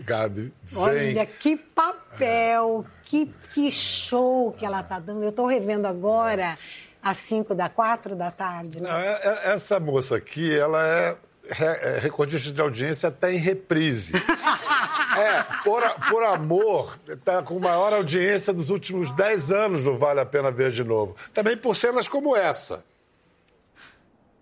Gabi, 0.00 0.52
vem. 0.62 0.78
Olha 0.82 1.26
que 1.26 1.56
papel, 1.56 2.86
que, 3.04 3.26
que 3.52 3.70
show 3.72 4.52
que 4.52 4.64
ela 4.64 4.82
tá 4.82 4.98
dando. 4.98 5.24
Eu 5.24 5.32
tô 5.32 5.46
revendo 5.46 5.86
agora 5.86 6.56
às 7.02 7.16
5 7.18 7.54
da 7.54 7.68
4 7.68 8.14
da 8.14 8.30
tarde. 8.30 8.80
né? 8.80 8.88
Não, 8.90 8.98
é- 8.98 9.20
é- 9.22 9.52
essa 9.54 9.78
moça 9.80 10.16
aqui, 10.16 10.56
ela 10.56 10.86
é, 10.86 11.16
é 11.60 11.98
recordista 11.98 12.52
de 12.52 12.60
audiência 12.60 13.08
até 13.08 13.32
em 13.32 13.38
reprise. 13.38 14.12
É, 15.18 15.42
por, 15.64 15.82
por 16.10 16.22
amor, 16.22 16.96
tá 17.24 17.42
com 17.42 17.58
maior 17.58 17.92
audiência 17.92 18.52
dos 18.52 18.70
últimos 18.70 19.10
10 19.10 19.50
anos 19.50 19.82
no 19.82 19.96
Vale 19.96 20.20
a 20.20 20.26
Pena 20.26 20.48
Ver 20.48 20.70
de 20.70 20.84
Novo. 20.84 21.16
Também 21.34 21.56
por 21.56 21.74
cenas 21.74 22.06
como 22.06 22.36
essa. 22.36 22.84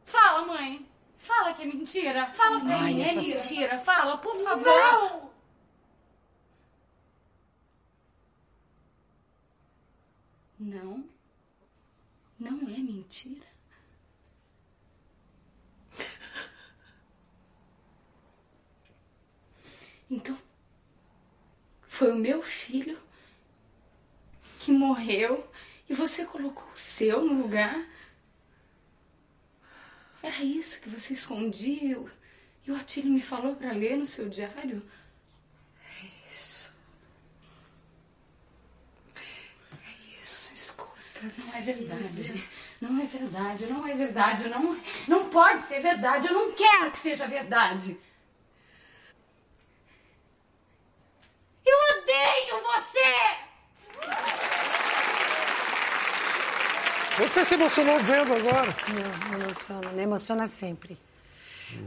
Fala, 0.04 0.44
mãe. 0.46 0.84
Fala 1.18 1.54
que 1.54 1.62
é 1.62 1.66
mentira. 1.66 2.26
Fala 2.34 2.60
pra 2.60 2.76
Ai, 2.78 2.92
mim, 2.92 3.02
é 3.02 3.12
mentira. 3.14 3.78
Fala, 3.78 4.18
por 4.18 4.34
favor. 4.42 4.64
Não! 4.66 5.25
Não. 10.66 11.08
Não 12.40 12.62
é 12.62 12.78
mentira. 12.78 13.46
Então, 20.10 20.36
foi 21.86 22.10
o 22.10 22.16
meu 22.16 22.42
filho 22.42 22.98
que 24.58 24.72
morreu 24.72 25.48
e 25.88 25.94
você 25.94 26.26
colocou 26.26 26.68
o 26.72 26.76
seu 26.76 27.24
no 27.24 27.42
lugar? 27.42 27.88
Era 30.20 30.42
isso 30.42 30.80
que 30.80 30.88
você 30.88 31.14
escondia 31.14 31.96
e 32.66 32.70
o 32.72 32.76
Atílio 32.76 33.12
me 33.12 33.22
falou 33.22 33.54
para 33.54 33.70
ler 33.70 33.96
no 33.96 34.06
seu 34.06 34.28
diário? 34.28 34.84
Isso, 40.26 40.52
escuta. 40.52 41.00
Não 41.22 41.54
é 41.54 41.60
verdade. 41.60 42.44
Não 42.80 43.00
é 43.00 43.06
verdade, 43.06 43.66
não 43.66 43.88
é 43.88 43.94
verdade, 43.94 44.48
não, 44.48 44.76
não 45.08 45.28
pode 45.30 45.64
ser 45.64 45.80
verdade. 45.80 46.28
Eu 46.28 46.34
não 46.34 46.52
quero 46.52 46.90
que 46.90 46.98
seja 46.98 47.26
verdade. 47.26 47.98
Eu 51.64 51.76
odeio 51.98 52.62
você! 52.62 53.46
Você 57.18 57.44
se 57.46 57.54
emocionou 57.54 57.98
vendo 58.00 58.34
agora. 58.34 58.76
Não, 58.88 59.38
me 59.38 59.44
emociona, 59.44 59.90
me 59.90 60.02
emociona 60.02 60.46
sempre. 60.46 60.98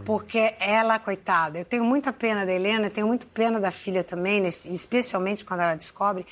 Porque 0.06 0.56
ela, 0.60 1.00
coitada, 1.00 1.60
eu 1.60 1.66
tenho 1.66 1.84
muita 1.84 2.12
pena 2.12 2.46
da 2.46 2.52
Helena, 2.52 2.90
tenho 2.90 3.08
muito 3.08 3.28
pena 3.28 3.60
da 3.60 3.72
filha 3.72 4.04
também, 4.04 4.46
especialmente 4.46 5.46
quando 5.46 5.62
ela 5.62 5.76
descobre. 5.76 6.26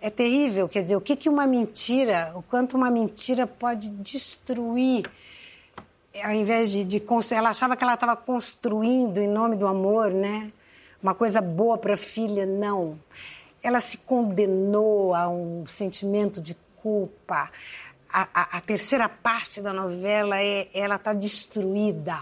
É 0.00 0.10
terrível, 0.10 0.68
quer 0.68 0.82
dizer, 0.82 0.96
o 0.96 1.00
que, 1.00 1.16
que 1.16 1.28
uma 1.28 1.46
mentira, 1.46 2.32
o 2.34 2.42
quanto 2.42 2.76
uma 2.76 2.90
mentira 2.90 3.46
pode 3.46 3.88
destruir. 3.88 5.10
Ao 6.22 6.32
invés 6.32 6.70
de, 6.70 6.84
de 6.84 7.02
ela 7.32 7.50
achava 7.50 7.76
que 7.76 7.82
ela 7.82 7.94
estava 7.94 8.16
construindo 8.16 9.18
em 9.18 9.28
nome 9.28 9.56
do 9.56 9.66
amor, 9.66 10.10
né? 10.10 10.52
Uma 11.02 11.14
coisa 11.14 11.40
boa 11.40 11.78
para 11.78 11.94
a 11.94 11.96
filha, 11.96 12.46
não. 12.46 12.98
Ela 13.62 13.80
se 13.80 13.98
condenou 13.98 15.14
a 15.14 15.28
um 15.28 15.66
sentimento 15.66 16.40
de 16.40 16.56
culpa. 16.82 17.50
A, 18.18 18.26
a- 18.32 18.56
a 18.56 18.60
terceira 18.62 19.10
parte 19.10 19.60
da 19.60 19.74
novela 19.74 20.40
é 20.40 20.68
ela 20.72 20.94
está 20.96 21.12
destruída. 21.12 22.16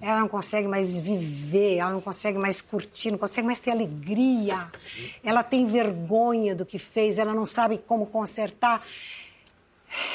Ela 0.00 0.18
não 0.20 0.28
consegue 0.28 0.66
mais 0.66 0.96
viver, 0.96 1.76
ela 1.76 1.92
não 1.92 2.00
consegue 2.00 2.36
mais 2.38 2.60
curtir, 2.60 3.12
não 3.12 3.18
consegue 3.18 3.46
mais 3.46 3.60
ter 3.60 3.70
alegria. 3.70 4.66
Ela 5.22 5.44
tem 5.44 5.64
vergonha 5.66 6.56
do 6.56 6.66
que 6.66 6.76
fez, 6.78 7.18
ela 7.20 7.32
não 7.34 7.46
sabe 7.46 7.78
como 7.78 8.04
consertar. 8.06 8.84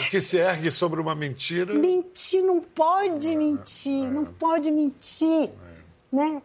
O 0.01 0.09
que 0.09 0.19
se 0.19 0.38
ergue 0.38 0.69
sobre 0.71 0.99
uma 0.99 1.15
mentira. 1.15 1.73
Mentir 1.73 2.43
não 2.43 2.59
pode 2.59 3.33
mentir, 3.36 4.12
não 4.12 4.25
pode 4.25 4.69
mentir, 4.71 5.49
né? 6.12 6.41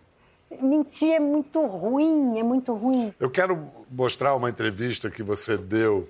Mentir 0.62 1.12
é 1.12 1.20
muito 1.20 1.60
ruim, 1.66 2.38
é 2.38 2.42
muito 2.42 2.72
ruim. 2.74 3.12
Eu 3.20 3.28
quero 3.30 3.68
mostrar 3.90 4.34
uma 4.36 4.48
entrevista 4.48 5.10
que 5.10 5.22
você 5.22 5.56
deu 5.58 6.08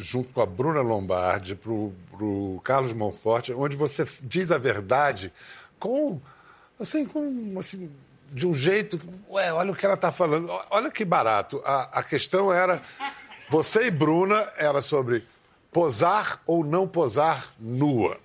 junto 0.00 0.32
com 0.32 0.40
a 0.40 0.46
Bruna 0.46 0.80
Lombardi 0.80 1.54
para 1.54 1.72
o 1.72 2.60
Carlos 2.64 2.92
Monforte, 2.92 3.52
onde 3.52 3.76
você 3.76 4.04
diz 4.22 4.50
a 4.50 4.58
verdade 4.58 5.32
com, 5.78 6.20
assim, 6.78 7.06
com, 7.06 7.54
assim, 7.58 7.90
de 8.32 8.46
um 8.46 8.54
jeito, 8.54 8.98
ué, 9.30 9.52
olha 9.52 9.72
o 9.72 9.74
que 9.74 9.84
ela 9.84 9.94
está 9.94 10.12
falando, 10.12 10.50
olha 10.70 10.90
que 10.90 11.04
barato. 11.04 11.60
A, 11.64 12.00
a 12.00 12.02
questão 12.02 12.52
era, 12.52 12.80
você 13.50 13.86
e 13.86 13.90
Bruna 13.90 14.46
era 14.56 14.80
sobre 14.80 15.24
posar 15.72 16.40
ou 16.46 16.64
não 16.64 16.86
posar 16.86 17.52
nua. 17.58 18.16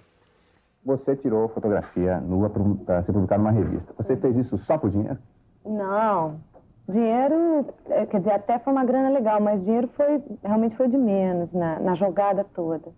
Você 0.86 1.16
tirou 1.16 1.50
fotografia 1.50 2.20
nua 2.20 2.50
para 2.50 3.04
ser 3.04 3.12
publicada 3.12 3.42
numa 3.42 3.52
revista. 3.52 3.94
Você 3.98 4.16
fez 4.18 4.36
isso 4.38 4.60
só 4.68 4.78
por 4.78 4.92
dinheiro? 4.92 5.18
Não. 5.66 6.40
Dinheiro, 6.88 7.66
é, 7.90 8.06
quer 8.06 8.20
dizer, 8.20 8.34
até 8.34 8.60
foi 8.60 8.72
uma 8.72 8.86
grana 8.86 9.10
legal, 9.10 9.42
mas 9.42 9.64
dinheiro 9.64 9.88
foi 9.96 10.22
realmente 10.44 10.76
foi 10.76 10.88
de 10.88 10.98
menos 10.98 11.52
na, 11.52 11.80
na 11.80 11.96
jogada 11.96 12.44
toda. 12.44 12.92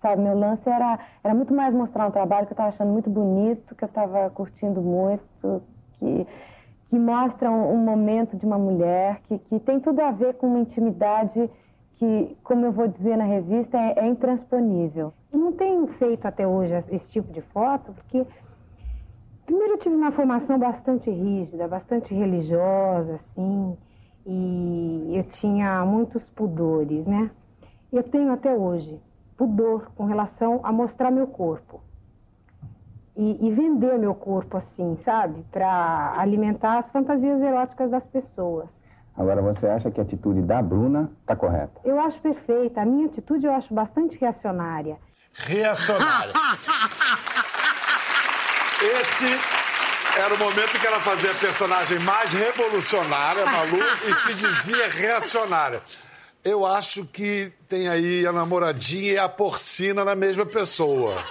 Sabe, 0.00 0.22
meu 0.22 0.38
lance 0.38 0.68
era, 0.68 0.98
era 1.24 1.34
muito 1.34 1.52
mais 1.52 1.74
mostrar 1.74 2.06
um 2.06 2.12
trabalho 2.12 2.46
que 2.46 2.52
eu 2.52 2.54
estava 2.54 2.68
achando 2.68 2.92
muito 2.92 3.10
bonito, 3.10 3.74
que 3.74 3.82
eu 3.82 3.88
estava 3.88 4.30
curtindo 4.30 4.80
muito, 4.80 5.60
que, 5.98 6.26
que 6.88 6.98
mostra 6.98 7.50
um, 7.50 7.74
um 7.74 7.78
momento 7.78 8.36
de 8.36 8.46
uma 8.46 8.58
mulher, 8.58 9.20
que, 9.24 9.38
que 9.38 9.58
tem 9.58 9.80
tudo 9.80 10.00
a 10.00 10.12
ver 10.12 10.34
com 10.34 10.46
uma 10.46 10.60
intimidade 10.60 11.50
que, 11.96 12.36
como 12.44 12.64
eu 12.64 12.70
vou 12.70 12.86
dizer 12.86 13.16
na 13.16 13.24
revista, 13.24 13.76
é, 13.76 13.94
é 13.98 14.06
intransponível. 14.06 15.12
Não 15.32 15.52
tenho 15.52 15.88
feito 15.88 16.24
até 16.26 16.46
hoje 16.46 16.72
esse 16.92 17.08
tipo 17.08 17.32
de 17.32 17.40
foto, 17.42 17.92
porque 17.92 18.24
Primeiro 19.48 19.72
eu 19.72 19.78
tive 19.78 19.94
uma 19.94 20.12
formação 20.12 20.58
bastante 20.58 21.10
rígida, 21.10 21.66
bastante 21.66 22.12
religiosa, 22.14 23.14
assim, 23.14 23.78
e, 24.26 25.16
eu 25.16 25.24
tinha 25.40 25.86
muitos 25.86 26.22
pudores, 26.32 27.06
né? 27.06 27.30
Eu 27.90 28.02
tenho 28.02 28.30
até 28.30 28.52
hoje 28.52 29.00
pudor 29.38 29.90
com 29.96 30.04
relação 30.04 30.60
a 30.62 30.70
mostrar 30.70 31.10
meu 31.10 31.26
corpo. 31.28 31.80
E, 33.16 33.48
e 33.48 33.50
vender 33.54 33.98
meu 33.98 34.14
corpo 34.14 34.58
assim, 34.58 34.98
sabe? 35.02 35.42
Para 35.50 36.12
alimentar 36.18 36.80
as 36.80 36.92
fantasias 36.92 37.40
eróticas 37.40 37.90
das 37.90 38.04
pessoas. 38.04 38.68
Agora, 39.16 39.40
você 39.40 39.66
acha 39.66 39.90
que 39.90 39.98
a 39.98 40.02
atitude 40.02 40.42
da 40.42 40.60
Bruna 40.60 41.10
está 41.22 41.34
correta? 41.34 41.80
Eu 41.84 41.98
acho 41.98 42.20
perfeita. 42.20 42.82
A 42.82 42.84
minha 42.84 43.06
atitude 43.06 43.46
eu 43.46 43.52
acho 43.52 43.72
bastante 43.72 44.18
reacionária. 44.18 44.98
Reacionária. 45.32 46.34
Esse 48.80 49.26
era 50.18 50.34
o 50.34 50.38
momento 50.38 50.76
em 50.76 50.80
que 50.80 50.86
ela 50.86 51.00
fazia 51.00 51.30
a 51.30 51.34
personagem 51.34 51.98
mais 52.00 52.32
revolucionária, 52.32 53.44
Malu, 53.44 53.78
e 54.06 54.14
se 54.24 54.34
dizia 54.34 54.88
reacionária. 54.88 55.82
Eu 56.44 56.64
acho 56.64 57.04
que 57.06 57.52
tem 57.68 57.88
aí 57.88 58.24
a 58.26 58.32
namoradinha 58.32 59.12
e 59.12 59.18
a 59.18 59.28
porcina 59.28 60.04
na 60.04 60.14
mesma 60.14 60.46
pessoa. 60.46 61.24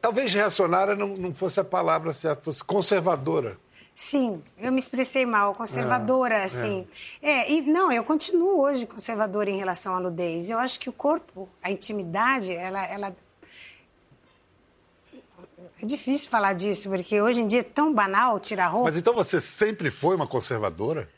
Talvez 0.00 0.32
reacionária 0.32 0.96
não, 0.96 1.08
não 1.08 1.34
fosse 1.34 1.60
a 1.60 1.64
palavra 1.64 2.12
certa, 2.12 2.42
fosse 2.44 2.64
conservadora. 2.64 3.58
Sim, 3.94 4.42
eu 4.58 4.70
me 4.72 4.78
expressei 4.78 5.24
mal, 5.24 5.54
conservadora, 5.54 6.36
É, 6.36 6.44
assim. 6.44 6.86
É. 7.22 7.50
e 7.50 7.62
não, 7.62 7.90
eu 7.90 8.04
continuo 8.04 8.60
hoje 8.60 8.86
conservadora 8.86 9.50
em 9.50 9.56
relação 9.56 9.96
à 9.96 10.00
nudez. 10.00 10.50
Eu 10.50 10.58
acho 10.58 10.78
que 10.80 10.88
o 10.88 10.92
corpo, 10.92 11.48
a 11.62 11.70
intimidade, 11.70 12.52
ela, 12.54 12.84
ela. 12.84 13.16
É 15.82 15.84
difícil 15.84 16.30
falar 16.30 16.54
disso, 16.54 16.88
porque 16.88 17.20
hoje 17.20 17.42
em 17.42 17.46
dia 17.46 17.60
é 17.60 17.62
tão 17.62 17.92
banal 17.92 18.40
tirar 18.40 18.68
roupa. 18.68 18.88
Mas 18.88 18.96
então 18.96 19.14
você 19.14 19.40
sempre 19.40 19.90
foi 19.90 20.16
uma 20.16 20.26
conservadora? 20.26 21.08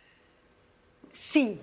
Sim, 1.12 1.60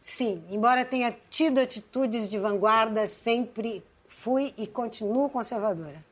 sim. 0.00 0.42
Embora 0.50 0.84
tenha 0.84 1.14
tido 1.28 1.58
atitudes 1.58 2.28
de 2.28 2.38
vanguarda, 2.38 3.06
sempre 3.06 3.84
fui 4.08 4.54
e 4.56 4.66
continuo 4.66 5.28
conservadora. 5.28 6.07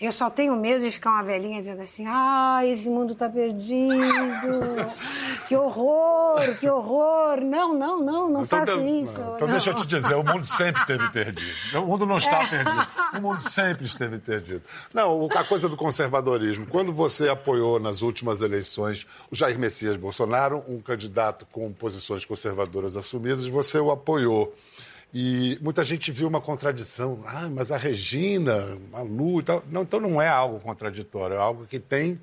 Eu 0.00 0.10
só 0.10 0.28
tenho 0.28 0.56
medo 0.56 0.82
de 0.82 0.90
ficar 0.90 1.10
uma 1.10 1.22
velhinha 1.22 1.60
dizendo 1.60 1.80
assim: 1.80 2.04
ah, 2.08 2.60
esse 2.64 2.90
mundo 2.90 3.14
tá 3.14 3.28
perdido, 3.28 3.92
que 5.46 5.54
horror, 5.56 6.40
que 6.58 6.68
horror. 6.68 7.40
Não, 7.40 7.72
não, 7.72 8.00
não, 8.00 8.28
não 8.28 8.44
faço 8.44 8.76
de- 8.76 8.88
isso. 9.00 9.20
Então 9.20 9.46
não. 9.46 9.52
deixa 9.52 9.70
eu 9.70 9.76
te 9.76 9.86
dizer, 9.86 10.14
o 10.16 10.24
mundo 10.24 10.44
sempre 10.44 10.80
esteve 10.82 11.08
perdido. 11.10 11.78
O 11.78 11.86
mundo 11.86 12.06
não 12.06 12.16
está 12.16 12.44
perdido. 12.44 12.86
O 13.16 13.20
mundo 13.20 13.40
sempre 13.40 13.86
esteve 13.86 14.18
perdido. 14.18 14.62
Não, 14.92 15.28
a 15.32 15.44
coisa 15.44 15.68
do 15.68 15.76
conservadorismo. 15.76 16.66
Quando 16.66 16.92
você 16.92 17.28
apoiou 17.28 17.78
nas 17.78 18.02
últimas 18.02 18.42
eleições 18.42 19.06
o 19.30 19.36
Jair 19.36 19.58
Messias 19.58 19.96
Bolsonaro, 19.96 20.64
um 20.68 20.80
candidato 20.80 21.46
com 21.52 21.72
posições 21.72 22.24
conservadoras 22.24 22.96
assumidas, 22.96 23.46
você 23.46 23.78
o 23.78 23.92
apoiou. 23.92 24.52
E 25.16 25.56
muita 25.62 25.84
gente 25.84 26.10
viu 26.10 26.26
uma 26.26 26.40
contradição. 26.40 27.20
Ah, 27.24 27.48
mas 27.48 27.70
a 27.70 27.76
Regina, 27.76 28.76
a 28.92 29.00
Lu 29.02 29.38
e 29.40 29.44
tal. 29.44 29.62
Não, 29.70 29.82
então 29.82 30.00
não 30.00 30.20
é 30.20 30.28
algo 30.28 30.58
contraditório, 30.58 31.36
é 31.36 31.38
algo 31.38 31.66
que 31.66 31.78
tem 31.78 32.20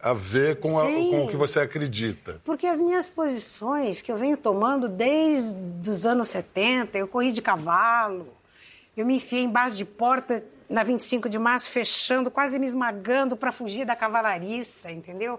a 0.00 0.12
ver 0.12 0.58
com, 0.58 0.78
a- 0.78 0.82
com 0.82 1.24
o 1.24 1.28
que 1.28 1.36
você 1.36 1.60
acredita. 1.60 2.40
Porque 2.44 2.66
as 2.66 2.80
minhas 2.80 3.06
posições 3.06 4.02
que 4.02 4.10
eu 4.10 4.18
venho 4.18 4.36
tomando 4.36 4.88
desde 4.88 5.88
os 5.88 6.04
anos 6.04 6.28
70, 6.28 6.98
eu 6.98 7.06
corri 7.06 7.32
de 7.32 7.40
cavalo, 7.40 8.26
eu 8.96 9.06
me 9.06 9.14
enfiei 9.16 9.42
embaixo 9.44 9.76
de 9.76 9.84
porta 9.84 10.44
na 10.68 10.82
25 10.82 11.28
de 11.28 11.38
março, 11.38 11.70
fechando, 11.70 12.30
quase 12.30 12.58
me 12.58 12.66
esmagando 12.66 13.36
para 13.36 13.52
fugir 13.52 13.84
da 13.86 13.94
cavalariça, 13.94 14.90
entendeu? 14.90 15.38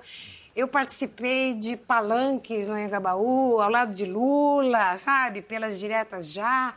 Eu 0.56 0.68
participei 0.70 1.54
de 1.54 1.76
palanques 1.76 2.68
no 2.70 2.78
Engabaú, 2.80 3.60
ao 3.60 3.70
lado 3.70 3.94
de 3.94 4.06
Lula, 4.06 4.96
sabe? 4.96 5.42
Pelas 5.42 5.78
diretas 5.78 6.32
já, 6.32 6.74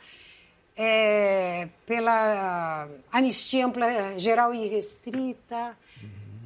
é, 0.76 1.68
pela 1.86 2.88
anistia 3.12 3.66
ampla, 3.66 4.18
geral 4.18 4.52
e 4.52 4.66
restrita. 4.66 5.76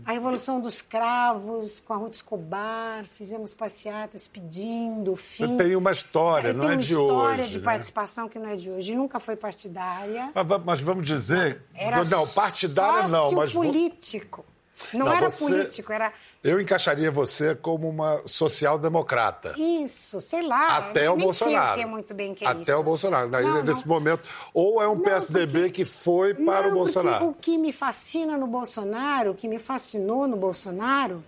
A 0.05 0.13
Revolução 0.13 0.61
dos 0.61 0.83
Cravos, 0.83 1.81
com 1.81 1.93
a 1.95 1.97
Ruth 1.97 2.15
Escobar, 2.15 3.05
fizemos 3.05 3.55
passeatas 3.55 4.27
pedindo 4.27 5.15
fim. 5.15 5.47
Você 5.47 5.57
tem 5.65 5.77
uma 5.77 5.93
história, 5.93 6.49
Eu 6.49 6.55
não 6.55 6.65
é 6.65 6.67
uma 6.73 6.77
de 6.77 6.93
história 6.93 7.45
hoje. 7.45 7.53
de 7.53 7.59
né? 7.61 7.65
participação 7.65 8.29
que 8.29 8.37
não 8.39 8.49
é 8.51 8.57
de 8.57 8.69
hoje. 8.69 8.97
Nunca 8.97 9.21
foi 9.21 9.37
partidária. 9.37 10.31
Mas, 10.35 10.47
va- 10.47 10.59
mas 10.59 10.81
vamos 10.81 11.07
dizer. 11.07 11.63
Era 11.73 12.03
não, 12.05 12.27
partidária 12.27 13.07
não, 13.09 13.31
mas. 13.33 13.53
político. 13.53 14.45
Não, 14.93 15.07
Não, 15.07 15.13
era 15.13 15.31
você- 15.31 15.45
político, 15.45 15.93
era 15.93 16.13
Eu 16.45 16.61
encaixaria 16.61 17.11
você 17.11 17.55
como 17.55 17.89
uma 17.89 18.21
social-democrata. 18.27 19.55
isso, 19.57 20.21
sei 20.21 20.43
lá. 20.43 20.77
Até 20.79 21.09
o 21.11 21.17
Bolsonaro. 21.17 21.75
sei 21.75 21.83
é 21.83 21.87
muito 21.87 22.13
bem 22.15 22.35
que 22.35 22.45
é 22.45 22.49
Até 22.49 22.63
isso. 22.63 22.77
o 22.77 22.83
Bolsonaro. 22.83 23.29
Não, 23.31 23.63
nesse 23.63 23.87
não. 23.87 23.95
momento. 23.95 24.29
Ou 24.53 24.83
é 24.83 24.89
um 24.89 24.99
PSDB 25.01 25.71
que 25.71 25.85
foi 25.85 26.35
para 26.35 26.63
Não, 26.69 26.71
o 26.71 26.75
Bolsonaro. 26.79 27.27
porque 27.27 27.51
o 27.51 27.55
que 27.55 27.59
me 27.59 27.73
fascina 27.73 28.37
no 28.37 28.47
Bolsonaro, 28.47 29.31
o 29.31 29.35
que 29.35 29.47
me 29.49 29.59
fascinou 29.59 30.27
no 30.27 30.37
Bolsonaro, 30.37 31.23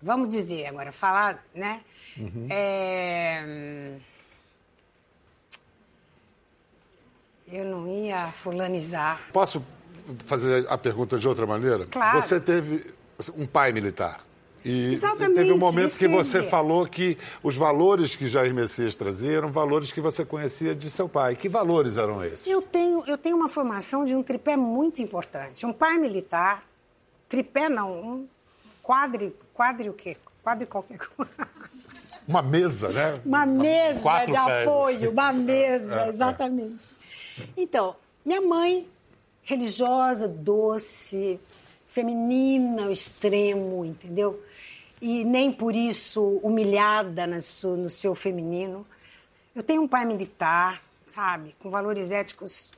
vamos 0.00 0.28
dizer 0.28 0.66
agora, 0.66 0.92
falar, 0.92 1.44
né? 1.54 1.80
Uhum. 2.16 2.46
É, 2.50 3.92
Eu 7.52 7.64
não 7.64 7.88
ia 7.88 8.30
fulanizar. 8.32 9.20
Posso 9.32 9.64
fazer 10.24 10.66
a 10.68 10.76
pergunta 10.78 11.18
de 11.18 11.28
outra 11.28 11.46
maneira? 11.46 11.86
Claro. 11.86 12.20
Você 12.20 12.40
teve 12.40 12.84
um 13.36 13.46
pai 13.46 13.72
militar. 13.72 14.20
E 14.62 14.92
Exatamente, 14.92 15.36
teve 15.36 15.52
um 15.52 15.58
momento 15.58 15.98
que 15.98 16.06
você 16.06 16.38
dizer. 16.40 16.50
falou 16.50 16.86
que 16.86 17.16
os 17.42 17.56
valores 17.56 18.14
que 18.14 18.26
Jair 18.26 18.52
Messias 18.52 18.94
trazia 18.94 19.38
eram 19.38 19.48
valores 19.48 19.90
que 19.90 20.02
você 20.02 20.22
conhecia 20.22 20.74
de 20.74 20.90
seu 20.90 21.08
pai. 21.08 21.34
Que 21.34 21.48
valores 21.48 21.96
eram 21.96 22.22
esses? 22.22 22.46
Eu 22.46 22.60
tenho, 22.60 23.02
eu 23.06 23.16
tenho 23.16 23.36
uma 23.36 23.48
formação 23.48 24.04
de 24.04 24.14
um 24.14 24.22
tripé 24.22 24.58
muito 24.58 25.00
importante. 25.00 25.64
Um 25.64 25.72
pai 25.72 25.96
militar, 25.96 26.62
tripé 27.26 27.70
não, 27.70 27.90
um 27.90 28.28
quadri, 28.82 29.34
quadri 29.54 29.88
o 29.88 29.94
quê? 29.94 30.14
Quadri 30.42 30.66
qualquer 30.66 30.98
coisa. 31.16 31.48
Uma 32.28 32.42
mesa, 32.42 32.90
né? 32.90 33.18
Uma 33.24 33.46
mesa 33.46 34.00
Quatro 34.00 34.26
de 34.32 34.44
pés, 34.44 34.68
apoio, 34.68 35.10
uma 35.10 35.32
mesa, 35.32 36.02
É, 36.02 36.04
é. 36.04 36.08
exatamente. 36.10 36.90
Então, 37.56 37.96
minha 38.24 38.42
mãe, 38.42 38.86
religiosa, 39.50 40.28
doce, 40.28 41.40
feminina 41.88 42.84
ao 42.84 42.92
extremo, 42.92 43.84
entendeu? 43.84 44.40
E 45.02 45.24
nem 45.24 45.50
por 45.52 45.74
isso 45.74 46.38
humilhada 46.42 47.26
no 47.26 47.40
seu, 47.40 47.76
no 47.76 47.90
seu 47.90 48.14
feminino. 48.14 48.86
Eu 49.52 49.64
tenho 49.64 49.82
um 49.82 49.88
pai 49.88 50.04
militar, 50.04 50.80
sabe, 51.04 51.56
com 51.58 51.68
valores 51.68 52.12
éticos 52.12 52.70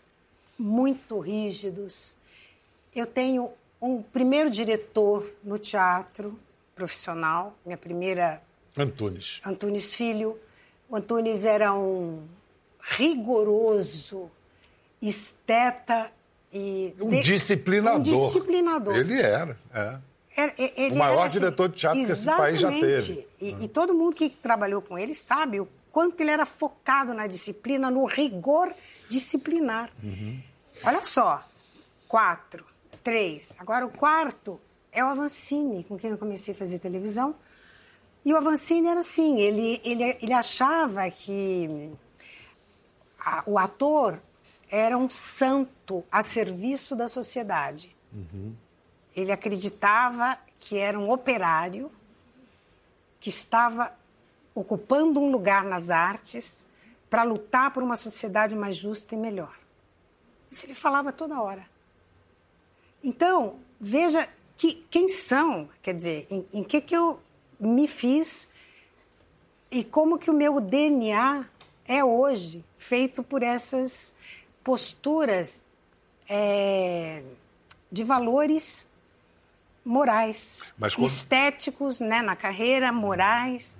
muito 0.58 1.18
rígidos. 1.18 2.16
Eu 2.94 3.06
tenho 3.06 3.50
um 3.80 4.02
primeiro 4.02 4.50
diretor 4.50 5.30
no 5.44 5.58
teatro 5.58 6.38
profissional, 6.74 7.54
minha 7.66 7.76
primeira 7.76 8.42
Antunes. 8.74 9.42
Antunes 9.44 9.94
Filho. 9.94 10.38
O 10.88 10.96
Antunes 10.96 11.44
era 11.44 11.74
um 11.74 12.26
rigoroso 12.80 14.30
esteta 15.02 16.10
e... 16.52 16.94
Um 17.00 17.08
de- 17.10 17.22
disciplinador. 17.22 17.98
Um 18.00 18.26
disciplinador. 18.26 18.96
Ele 18.96 19.20
era, 19.20 19.56
é. 19.74 19.96
Era- 20.36 20.54
e- 20.58 20.72
ele 20.76 20.94
O 20.94 20.98
maior 20.98 21.12
era, 21.18 21.24
assim, 21.26 21.38
diretor 21.38 21.68
de 21.68 21.76
teatro 21.76 22.04
que 22.04 22.10
esse 22.12 22.24
país 22.26 22.60
já 22.60 22.70
teve. 22.70 23.26
E, 23.40 23.64
e 23.64 23.68
todo 23.68 23.94
mundo 23.94 24.14
que 24.16 24.28
trabalhou 24.30 24.80
com 24.82 24.98
ele 24.98 25.14
sabe 25.14 25.60
o 25.60 25.68
quanto 25.90 26.20
ele 26.20 26.30
era 26.30 26.46
focado 26.46 27.12
na 27.12 27.26
disciplina, 27.26 27.90
no 27.90 28.04
rigor 28.06 28.72
disciplinar. 29.08 29.90
Olha 30.84 31.02
só, 31.02 31.42
quatro, 32.08 32.64
três. 33.04 33.54
Agora 33.58 33.84
o 33.84 33.90
quarto 33.90 34.58
é 34.90 35.04
o 35.04 35.08
Avancini, 35.08 35.84
com 35.84 35.98
quem 35.98 36.10
eu 36.10 36.18
comecei 36.18 36.54
a 36.54 36.56
fazer 36.56 36.78
televisão. 36.78 37.34
E 38.24 38.32
o 38.32 38.36
Avancini 38.36 38.88
era 38.88 39.00
assim, 39.00 39.38
ele, 39.40 39.80
ele, 39.84 40.16
ele 40.22 40.32
achava 40.32 41.10
que 41.10 41.90
a- 43.20 43.42
o 43.46 43.58
ator 43.58 44.18
era 44.72 44.96
um 44.96 45.10
santo 45.10 46.02
a 46.10 46.22
serviço 46.22 46.96
da 46.96 47.06
sociedade. 47.06 47.94
Ele 49.14 49.30
acreditava 49.30 50.38
que 50.58 50.78
era 50.78 50.98
um 50.98 51.10
operário 51.10 51.92
que 53.20 53.28
estava 53.28 53.92
ocupando 54.54 55.20
um 55.20 55.30
lugar 55.30 55.62
nas 55.62 55.90
artes 55.90 56.66
para 57.10 57.22
lutar 57.22 57.70
por 57.70 57.82
uma 57.82 57.96
sociedade 57.96 58.56
mais 58.56 58.74
justa 58.74 59.14
e 59.14 59.18
melhor. 59.18 59.54
Isso 60.50 60.64
ele 60.64 60.74
falava 60.74 61.12
toda 61.12 61.40
hora. 61.40 61.66
Então, 63.04 63.60
veja 63.78 64.26
que, 64.56 64.86
quem 64.88 65.06
são, 65.06 65.68
quer 65.82 65.94
dizer, 65.94 66.26
em, 66.30 66.46
em 66.50 66.64
que, 66.64 66.80
que 66.80 66.96
eu 66.96 67.20
me 67.60 67.86
fiz 67.86 68.48
e 69.70 69.84
como 69.84 70.18
que 70.18 70.30
o 70.30 70.34
meu 70.34 70.60
DNA 70.60 71.44
é 71.86 72.02
hoje 72.02 72.64
feito 72.78 73.22
por 73.22 73.42
essas 73.42 74.14
posturas 74.64 75.60
é, 76.28 77.22
de 77.90 78.04
valores 78.04 78.86
morais, 79.84 80.60
quando- 80.78 81.06
estéticos 81.06 82.00
né, 82.00 82.22
na 82.22 82.36
carreira, 82.36 82.92
morais. 82.92 83.76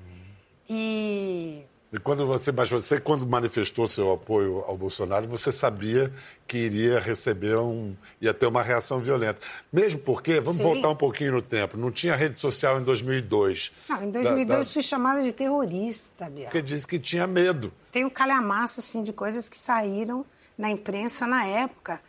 E 0.69 1.63
E 1.93 1.99
quando 1.99 2.25
você, 2.27 2.51
mas 2.51 2.71
você, 2.71 2.99
quando 2.99 3.27
manifestou 3.27 3.87
seu 3.87 4.13
apoio 4.13 4.65
ao 4.67 4.77
Bolsonaro, 4.79 5.29
você 5.29 5.53
sabia 5.53 6.11
que 6.49 6.57
iria 6.57 6.99
receber 6.99 7.59
um. 7.61 7.95
ia 8.21 8.33
ter 8.33 8.47
uma 8.47 8.63
reação 8.63 8.99
violenta. 8.99 9.41
Mesmo 9.73 10.01
porque, 10.01 10.41
vamos 10.41 10.57
Sim. 10.57 10.63
voltar 10.63 10.89
um 10.89 10.97
pouquinho 10.97 11.33
no 11.33 11.43
tempo, 11.43 11.77
não 11.77 11.91
tinha 11.91 12.17
rede 12.17 12.37
social 12.39 12.81
em 12.81 12.85
2002. 12.85 13.71
Não, 13.89 14.03
em 14.05 14.11
2002 14.11 14.49
Da- 14.49 14.59
da- 14.59 14.65
fui 14.65 14.83
chamada 14.83 15.23
de 15.23 15.33
terrorista, 15.33 16.29
Biel. 16.31 16.45
Porque 16.47 16.63
disse 16.63 16.87
que 16.87 16.99
tinha 16.99 17.27
medo. 17.27 17.71
Tem 17.93 18.05
um 18.05 18.11
calhamaço, 18.11 18.81
assim, 18.81 19.03
de 19.03 19.13
coisas 19.13 19.49
que 19.49 19.57
saíram 19.57 20.25
na 20.63 20.71
imprensa 20.71 21.27
na 21.27 21.45
época. 21.45 22.01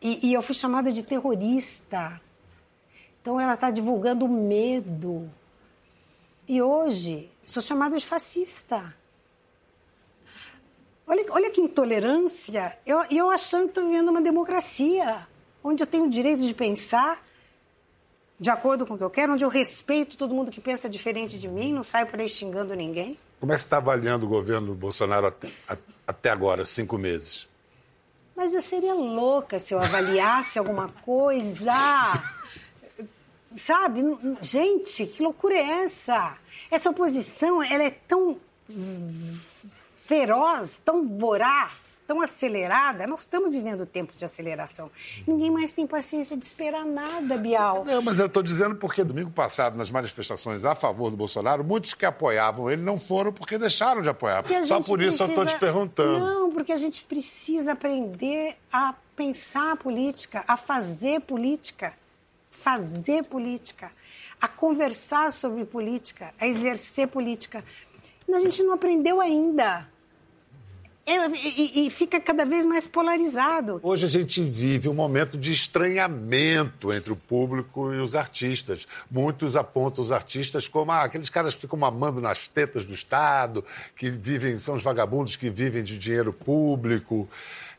E, 0.00 0.28
e 0.28 0.32
eu 0.32 0.40
fui 0.40 0.54
chamada 0.54 0.92
de 0.92 1.02
terrorista. 1.02 2.20
Então 3.20 3.40
ela 3.40 3.54
está 3.54 3.68
divulgando 3.68 4.28
medo. 4.28 5.28
E 6.46 6.62
hoje 6.62 7.28
sou 7.44 7.60
chamada 7.60 7.98
de 7.98 8.06
fascista. 8.06 8.94
Olha, 11.04 11.24
olha 11.30 11.50
que 11.50 11.60
intolerância. 11.60 12.78
Eu, 12.86 13.04
eu 13.10 13.28
achando 13.28 13.64
que 13.64 13.70
estou 13.70 13.86
vivendo 13.86 14.08
uma 14.08 14.22
democracia, 14.22 15.26
onde 15.62 15.82
eu 15.82 15.86
tenho 15.86 16.04
o 16.04 16.08
direito 16.08 16.42
de 16.42 16.54
pensar 16.54 17.20
de 18.38 18.50
acordo 18.50 18.86
com 18.86 18.94
o 18.94 18.98
que 18.98 19.02
eu 19.02 19.10
quero, 19.10 19.32
onde 19.32 19.44
eu 19.44 19.48
respeito 19.48 20.16
todo 20.16 20.32
mundo 20.32 20.52
que 20.52 20.60
pensa 20.60 20.88
diferente 20.88 21.36
de 21.38 21.48
mim, 21.48 21.72
não 21.72 21.82
saio 21.82 22.06
por 22.06 22.20
aí 22.20 22.28
xingando 22.28 22.72
ninguém. 22.74 23.18
Como 23.40 23.50
é 23.50 23.56
que 23.56 23.60
você 23.60 23.66
está 23.66 23.78
avaliando 23.78 24.26
o 24.26 24.28
governo 24.28 24.74
Bolsonaro 24.74 25.26
até, 25.26 25.50
até 26.06 26.30
agora, 26.30 26.64
cinco 26.64 26.96
meses? 26.96 27.49
Mas 28.36 28.54
eu 28.54 28.60
seria 28.60 28.94
louca 28.94 29.58
se 29.58 29.74
eu 29.74 29.80
avaliasse 29.80 30.58
alguma 30.58 30.88
coisa. 30.88 31.72
Sabe? 33.56 34.00
Gente, 34.40 35.06
que 35.06 35.22
loucura 35.22 35.54
é 35.54 35.82
essa? 35.82 36.38
Essa 36.70 36.90
oposição, 36.90 37.62
ela 37.62 37.82
é 37.82 37.90
tão 37.90 38.40
feroz, 40.14 40.82
tão 40.84 41.06
voraz, 41.16 41.96
tão 42.04 42.20
acelerada. 42.20 43.06
Nós 43.06 43.20
estamos 43.20 43.52
vivendo 43.54 43.86
tempo 43.86 44.12
de 44.16 44.24
aceleração. 44.24 44.90
Ninguém 45.24 45.52
mais 45.52 45.72
tem 45.72 45.86
paciência 45.86 46.36
de 46.36 46.44
esperar 46.44 46.84
nada, 46.84 47.36
Bial. 47.36 47.84
Não, 47.84 48.02
mas 48.02 48.18
eu 48.18 48.26
estou 48.26 48.42
dizendo 48.42 48.74
porque 48.74 49.04
domingo 49.04 49.30
passado, 49.30 49.78
nas 49.78 49.88
manifestações 49.88 50.64
a 50.64 50.74
favor 50.74 51.12
do 51.12 51.16
Bolsonaro, 51.16 51.62
muitos 51.62 51.94
que 51.94 52.04
apoiavam 52.04 52.68
ele 52.68 52.82
não 52.82 52.98
foram 52.98 53.32
porque 53.32 53.56
deixaram 53.56 54.02
de 54.02 54.08
apoiar. 54.08 54.42
Só 54.64 54.80
por 54.80 55.00
isso 55.00 55.22
eu 55.22 55.28
estou 55.28 55.46
te 55.46 55.50
precisa- 55.54 55.58
perguntando. 55.60 56.18
Não, 56.18 56.50
porque 56.50 56.72
a 56.72 56.76
gente 56.76 57.04
precisa 57.04 57.74
aprender 57.74 58.56
a 58.72 58.92
pensar 59.14 59.70
a 59.74 59.76
política, 59.76 60.42
a 60.48 60.56
fazer 60.56 61.20
política. 61.20 61.92
Fazer 62.50 63.22
política. 63.22 63.92
A 64.40 64.48
conversar 64.48 65.30
sobre 65.30 65.64
política, 65.64 66.34
a 66.40 66.48
exercer 66.48 67.06
política. 67.06 67.64
A 68.34 68.40
gente 68.40 68.60
não 68.64 68.72
aprendeu 68.72 69.20
ainda. 69.20 69.86
E- 71.12 71.86
e 71.86 71.90
fica 71.90 72.20
cada 72.20 72.44
vez 72.44 72.64
mais 72.64 72.86
polarizado. 72.86 73.80
Hoje 73.82 74.06
a 74.06 74.08
gente 74.08 74.42
vive 74.42 74.88
um 74.88 74.94
momento 74.94 75.36
de 75.36 75.52
estranhamento 75.52 76.92
entre 76.92 77.12
o 77.12 77.16
público 77.16 77.92
e 77.92 78.00
os 78.00 78.14
artistas. 78.14 78.86
Muitos 79.10 79.56
apontam 79.56 80.02
os 80.04 80.12
artistas 80.12 80.68
como 80.68 80.92
ah, 80.92 81.02
aqueles 81.02 81.28
caras 81.28 81.54
que 81.54 81.60
ficam 81.62 81.78
mamando 81.78 82.20
nas 82.20 82.46
tetas 82.48 82.84
do 82.84 82.92
Estado, 82.92 83.64
que 83.96 84.08
vivem, 84.08 84.56
são 84.58 84.74
os 84.76 84.82
vagabundos 84.82 85.36
que 85.36 85.50
vivem 85.50 85.82
de 85.82 85.98
dinheiro 85.98 86.32
público. 86.32 87.28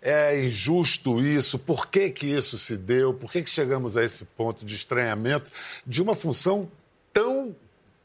É 0.01 0.43
injusto 0.45 1.21
isso. 1.21 1.59
Por 1.59 1.87
que, 1.87 2.09
que 2.09 2.25
isso 2.25 2.57
se 2.57 2.75
deu? 2.75 3.13
Por 3.13 3.31
que, 3.31 3.43
que 3.43 3.49
chegamos 3.49 3.95
a 3.95 4.03
esse 4.03 4.25
ponto 4.25 4.65
de 4.65 4.75
estranhamento 4.75 5.51
de 5.85 6.01
uma 6.01 6.15
função 6.15 6.69
tão 7.13 7.55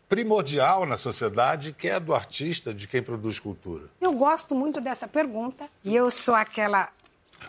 primordial 0.09 0.87
na 0.87 0.97
sociedade, 0.97 1.73
que 1.73 1.89
é 1.89 1.99
do 1.99 2.15
artista, 2.15 2.73
de 2.73 2.87
quem 2.87 3.03
produz 3.03 3.39
cultura? 3.39 3.85
Eu 4.01 4.13
gosto 4.13 4.55
muito 4.55 4.81
dessa 4.81 5.09
pergunta 5.09 5.69
e 5.85 5.95
eu 5.95 6.11
sou 6.11 6.35
aquela. 6.35 6.89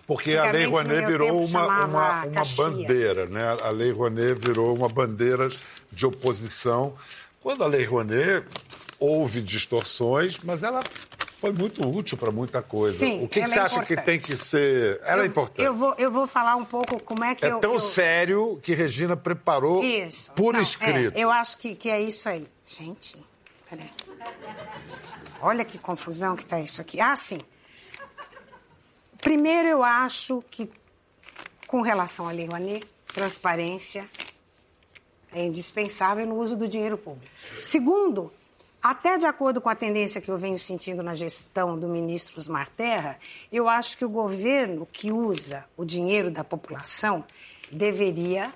Porque 0.06 0.36
a 0.36 0.52
Lei 0.52 0.66
Rouanet 0.66 1.06
virou 1.06 1.44
uma, 1.46 1.86
uma, 1.86 2.26
uma 2.26 2.42
bandeira, 2.58 3.26
né? 3.28 3.58
A 3.64 3.70
Lei 3.70 3.92
Rouanet 3.92 4.34
virou 4.34 4.76
uma 4.76 4.90
bandeira 4.90 5.50
de 5.92 6.06
oposição. 6.06 6.94
Quando 7.42 7.64
a 7.64 7.68
Lei 7.68 7.86
Rouanet 7.86 8.46
houve 9.00 9.42
distorções, 9.42 10.40
mas 10.44 10.64
ela 10.64 10.82
foi 11.38 11.52
muito 11.52 11.88
útil 11.88 12.18
para 12.18 12.32
muita 12.32 12.64
coisa. 12.64 12.98
Sim, 12.98 13.24
o 13.24 13.28
que, 13.28 13.42
que 13.42 13.48
você 13.48 13.60
é 13.60 13.62
acha 13.62 13.86
que 13.86 13.96
tem 13.96 14.20
que 14.20 14.36
ser? 14.36 15.00
Ela 15.04 15.22
é 15.22 15.28
importante. 15.28 15.64
Eu 15.64 15.74
vou, 15.74 15.94
eu 15.98 16.12
vou 16.12 16.26
falar 16.26 16.56
um 16.56 16.66
pouco 16.66 17.02
como 17.04 17.24
é 17.24 17.36
que 17.36 17.46
é 17.46 17.52
eu. 17.52 17.60
tão 17.60 17.74
eu... 17.74 17.80
sério 17.80 18.60
que 18.64 18.74
Regina 18.74 19.16
preparou 19.16 19.84
Isso. 19.84 20.32
por 20.32 20.56
Não, 20.56 20.62
escrito. 20.62 21.16
é, 21.16 21.20
eu 21.22 21.30
acho 21.30 21.60
que, 21.60 21.76
que 21.76 21.92
é 21.92 22.02
isso 22.02 22.28
aí. 22.28 22.48
Gente, 22.66 23.16
peraí. 23.70 23.90
Olha 25.40 25.64
que 25.64 25.78
confusão 25.78 26.36
que 26.36 26.44
tá 26.44 26.60
isso 26.60 26.82
aqui. 26.82 27.00
Ah, 27.00 27.16
sim. 27.16 27.38
Primeiro, 29.22 29.68
eu 29.68 29.84
acho 29.84 30.44
que, 30.50 30.68
com 31.68 31.82
relação 31.82 32.28
à 32.28 32.32
Lei 32.32 32.48
Rouanet, 32.48 32.86
transparência 33.14 34.10
é 35.32 35.46
indispensável 35.46 36.26
no 36.26 36.36
uso 36.36 36.56
do 36.56 36.68
dinheiro 36.68 36.98
público. 36.98 37.32
Segundo, 37.62 38.34
até 38.82 39.18
de 39.18 39.26
acordo 39.26 39.60
com 39.60 39.70
a 39.70 39.76
tendência 39.76 40.22
que 40.22 40.30
eu 40.30 40.38
venho 40.38 40.58
sentindo 40.58 41.02
na 41.02 41.16
gestão 41.16 41.78
do 41.78 41.88
ministro 41.88 42.40
Osmar 42.40 42.70
Terra, 42.70 43.20
eu 43.52 43.68
acho 43.68 43.98
que 43.98 44.06
o 44.06 44.10
governo 44.10 44.86
que 44.86 45.12
usa 45.12 45.66
o 45.76 45.84
dinheiro 45.84 46.30
da 46.30 46.44
população 46.44 47.26
deveria 47.72 48.54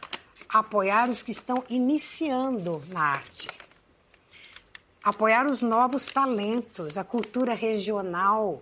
apoiar 0.47 1.09
os 1.09 1.23
que 1.23 1.31
estão 1.31 1.63
iniciando 1.69 2.81
na 2.89 3.01
arte. 3.01 3.49
Apoiar 5.03 5.47
os 5.47 5.61
novos 5.61 6.05
talentos, 6.05 6.97
a 6.97 7.03
cultura 7.03 7.53
regional, 7.53 8.61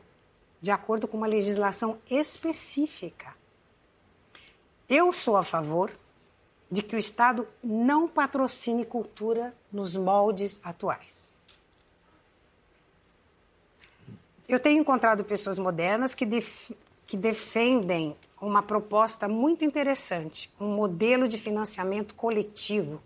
de 0.62 0.72
acordo 0.72 1.08
com 1.08 1.18
uma 1.18 1.28
legislação 1.28 1.98
específica. 2.10 3.36
Eu 4.88 5.12
sou 5.12 5.36
a 5.36 5.44
favor 5.44 5.92
de 6.72 6.82
que 6.82 6.96
o 6.96 7.00
Estado 7.00 7.48
não 7.64 8.08
patrocine 8.08 8.86
cultura 8.86 9.54
nos 9.72 9.96
moldes 9.96 10.60
atuais. 10.64 11.38
Eu 14.50 14.60
tenho 14.60 14.82
encontrado 14.82 15.24
pessoas 15.24 15.60
modernas 15.60 16.16
que, 16.16 16.26
def- 16.26 16.72
que 17.06 17.16
defendem 17.16 18.16
uma 18.42 18.62
proposta 18.64 19.28
muito 19.28 19.64
interessante, 19.64 20.50
um 20.60 20.68
modelo 20.68 21.28
de 21.28 21.38
financiamento 21.38 22.16
coletivo. 22.16 23.02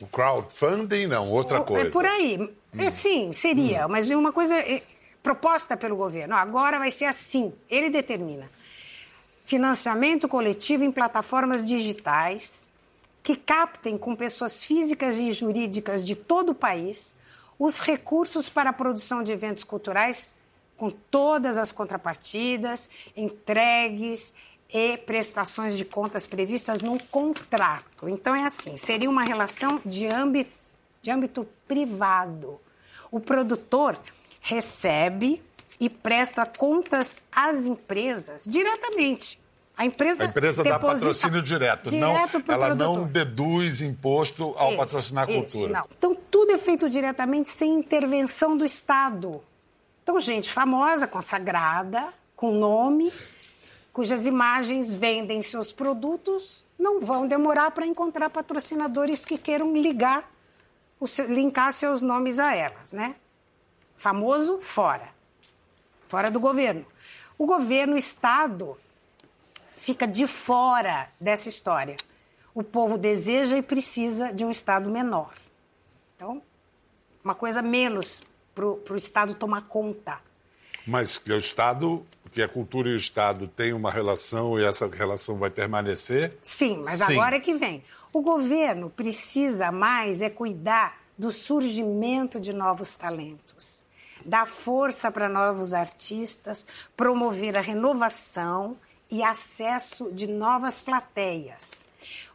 O 0.00 0.06
crowdfunding, 0.06 1.06
não, 1.06 1.30
outra 1.30 1.60
O- 1.60 1.64
coisa. 1.64 1.88
É 1.88 1.90
por 1.90 2.06
aí. 2.06 2.50
É, 2.78 2.90
sim, 2.90 3.32
seria, 3.32 3.86
mas 3.86 4.10
é 4.10 4.16
uma 4.16 4.32
coisa 4.32 4.56
é, 4.58 4.82
proposta 5.22 5.76
pelo 5.76 5.96
governo. 5.96 6.34
Agora 6.34 6.78
vai 6.78 6.90
ser 6.90 7.04
assim, 7.06 7.52
ele 7.68 7.90
determina. 7.90 8.50
Financiamento 9.44 10.28
coletivo 10.28 10.84
em 10.84 10.92
plataformas 10.92 11.64
digitais 11.64 12.68
que 13.22 13.34
captem 13.36 13.98
com 13.98 14.14
pessoas 14.14 14.64
físicas 14.64 15.16
e 15.18 15.32
jurídicas 15.32 16.04
de 16.04 16.14
todo 16.14 16.50
o 16.50 16.54
país 16.54 17.14
os 17.58 17.80
recursos 17.80 18.48
para 18.48 18.70
a 18.70 18.72
produção 18.72 19.22
de 19.22 19.32
eventos 19.32 19.64
culturais 19.64 20.34
com 20.76 20.90
todas 20.90 21.58
as 21.58 21.72
contrapartidas, 21.72 22.88
entregues 23.16 24.32
e 24.72 24.96
prestações 24.98 25.76
de 25.76 25.84
contas 25.84 26.26
previstas 26.26 26.80
num 26.80 26.98
contrato. 26.98 28.08
Então 28.08 28.34
é 28.34 28.44
assim, 28.44 28.76
seria 28.76 29.10
uma 29.10 29.24
relação 29.24 29.80
de 29.84 30.06
âmbito, 30.06 30.56
de 31.02 31.10
âmbito 31.10 31.46
privado. 31.66 32.60
O 33.10 33.18
produtor 33.18 33.98
recebe 34.40 35.42
e 35.80 35.88
presta 35.88 36.46
contas 36.46 37.22
às 37.32 37.64
empresas 37.64 38.44
diretamente. 38.46 39.40
A 39.78 39.84
empresa, 39.86 40.24
A 40.24 40.26
empresa 40.26 40.64
dá 40.64 40.76
patrocínio 40.76 41.40
direto, 41.40 41.94
não, 41.94 42.10
direto 42.12 42.40
pro 42.40 42.52
ela 42.52 42.74
não 42.74 42.94
produtor. 42.94 43.08
deduz 43.12 43.80
imposto 43.80 44.52
ao 44.56 44.70
Isso, 44.70 44.76
patrocinar 44.78 45.28
a 45.28 45.30
isso, 45.30 45.40
cultura. 45.58 45.72
não. 45.78 45.88
Então, 45.96 46.14
tudo 46.28 46.50
é 46.52 46.58
feito 46.58 46.90
diretamente 46.90 47.48
sem 47.48 47.74
intervenção 47.78 48.56
do 48.56 48.64
Estado. 48.64 49.40
Então, 50.02 50.18
gente 50.18 50.50
famosa, 50.52 51.06
consagrada, 51.06 52.08
com 52.34 52.50
nome, 52.50 53.12
cujas 53.92 54.26
imagens 54.26 54.92
vendem 54.92 55.40
seus 55.42 55.70
produtos, 55.70 56.64
não 56.76 57.00
vão 57.00 57.28
demorar 57.28 57.70
para 57.70 57.86
encontrar 57.86 58.30
patrocinadores 58.30 59.24
que 59.24 59.38
queiram 59.38 59.76
ligar, 59.76 60.28
seu- 61.06 61.32
linkar 61.32 61.72
seus 61.72 62.02
nomes 62.02 62.40
a 62.40 62.52
elas, 62.52 62.92
né? 62.92 63.14
Famoso, 63.96 64.58
fora. 64.60 65.08
Fora 66.08 66.30
do 66.32 66.40
governo. 66.40 66.84
O 67.36 67.46
governo, 67.46 67.94
o 67.94 67.96
Estado, 67.96 68.76
fica 69.78 70.06
de 70.06 70.26
fora 70.26 71.08
dessa 71.20 71.48
história. 71.48 71.96
O 72.54 72.62
povo 72.62 72.98
deseja 72.98 73.56
e 73.56 73.62
precisa 73.62 74.32
de 74.32 74.44
um 74.44 74.50
Estado 74.50 74.90
menor. 74.90 75.32
Então, 76.16 76.42
uma 77.22 77.34
coisa 77.34 77.62
menos 77.62 78.20
para 78.54 78.66
o 78.66 78.96
Estado 78.96 79.34
tomar 79.34 79.62
conta. 79.62 80.18
Mas 80.86 81.18
que 81.18 81.32
o 81.32 81.38
Estado, 81.38 82.04
que 82.32 82.42
a 82.42 82.48
cultura 82.48 82.88
e 82.88 82.94
o 82.94 82.96
Estado 82.96 83.46
têm 83.46 83.72
uma 83.72 83.90
relação 83.90 84.58
e 84.58 84.64
essa 84.64 84.88
relação 84.88 85.36
vai 85.36 85.50
permanecer? 85.50 86.36
Sim, 86.42 86.82
mas 86.84 86.98
Sim. 86.98 87.12
agora 87.12 87.36
é 87.36 87.40
que 87.40 87.54
vem. 87.54 87.84
O 88.12 88.20
governo 88.20 88.90
precisa 88.90 89.70
mais 89.70 90.20
é 90.20 90.30
cuidar 90.30 90.98
do 91.16 91.30
surgimento 91.30 92.40
de 92.40 92.52
novos 92.52 92.96
talentos. 92.96 93.86
dar 94.24 94.46
força 94.46 95.10
para 95.10 95.28
novos 95.28 95.72
artistas, 95.72 96.66
promover 96.96 97.56
a 97.56 97.60
renovação 97.60 98.76
e 99.10 99.22
acesso 99.22 100.10
de 100.12 100.26
novas 100.26 100.80
plateias. 100.80 101.86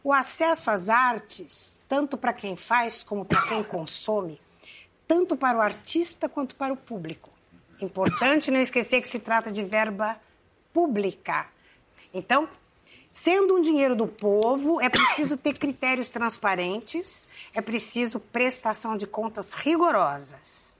O 0.02 0.12
acesso 0.12 0.70
às 0.70 0.88
artes, 0.88 1.80
tanto 1.88 2.16
para 2.16 2.32
quem 2.32 2.56
faz 2.56 3.02
como 3.02 3.24
para 3.24 3.42
quem 3.42 3.62
consome, 3.62 4.40
tanto 5.06 5.36
para 5.36 5.58
o 5.58 5.60
artista 5.60 6.28
quanto 6.28 6.56
para 6.56 6.72
o 6.72 6.76
público. 6.76 7.30
Importante 7.80 8.50
não 8.50 8.60
esquecer 8.60 9.00
que 9.00 9.08
se 9.08 9.18
trata 9.18 9.50
de 9.50 9.64
verba 9.64 10.16
pública. 10.72 11.46
Então, 12.12 12.48
sendo 13.12 13.56
um 13.56 13.60
dinheiro 13.60 13.94
do 13.96 14.06
povo, 14.06 14.80
é 14.80 14.88
preciso 14.88 15.36
ter 15.36 15.58
critérios 15.58 16.08
transparentes, 16.08 17.28
é 17.52 17.60
preciso 17.60 18.18
prestação 18.18 18.96
de 18.96 19.06
contas 19.06 19.54
rigorosas. 19.54 20.78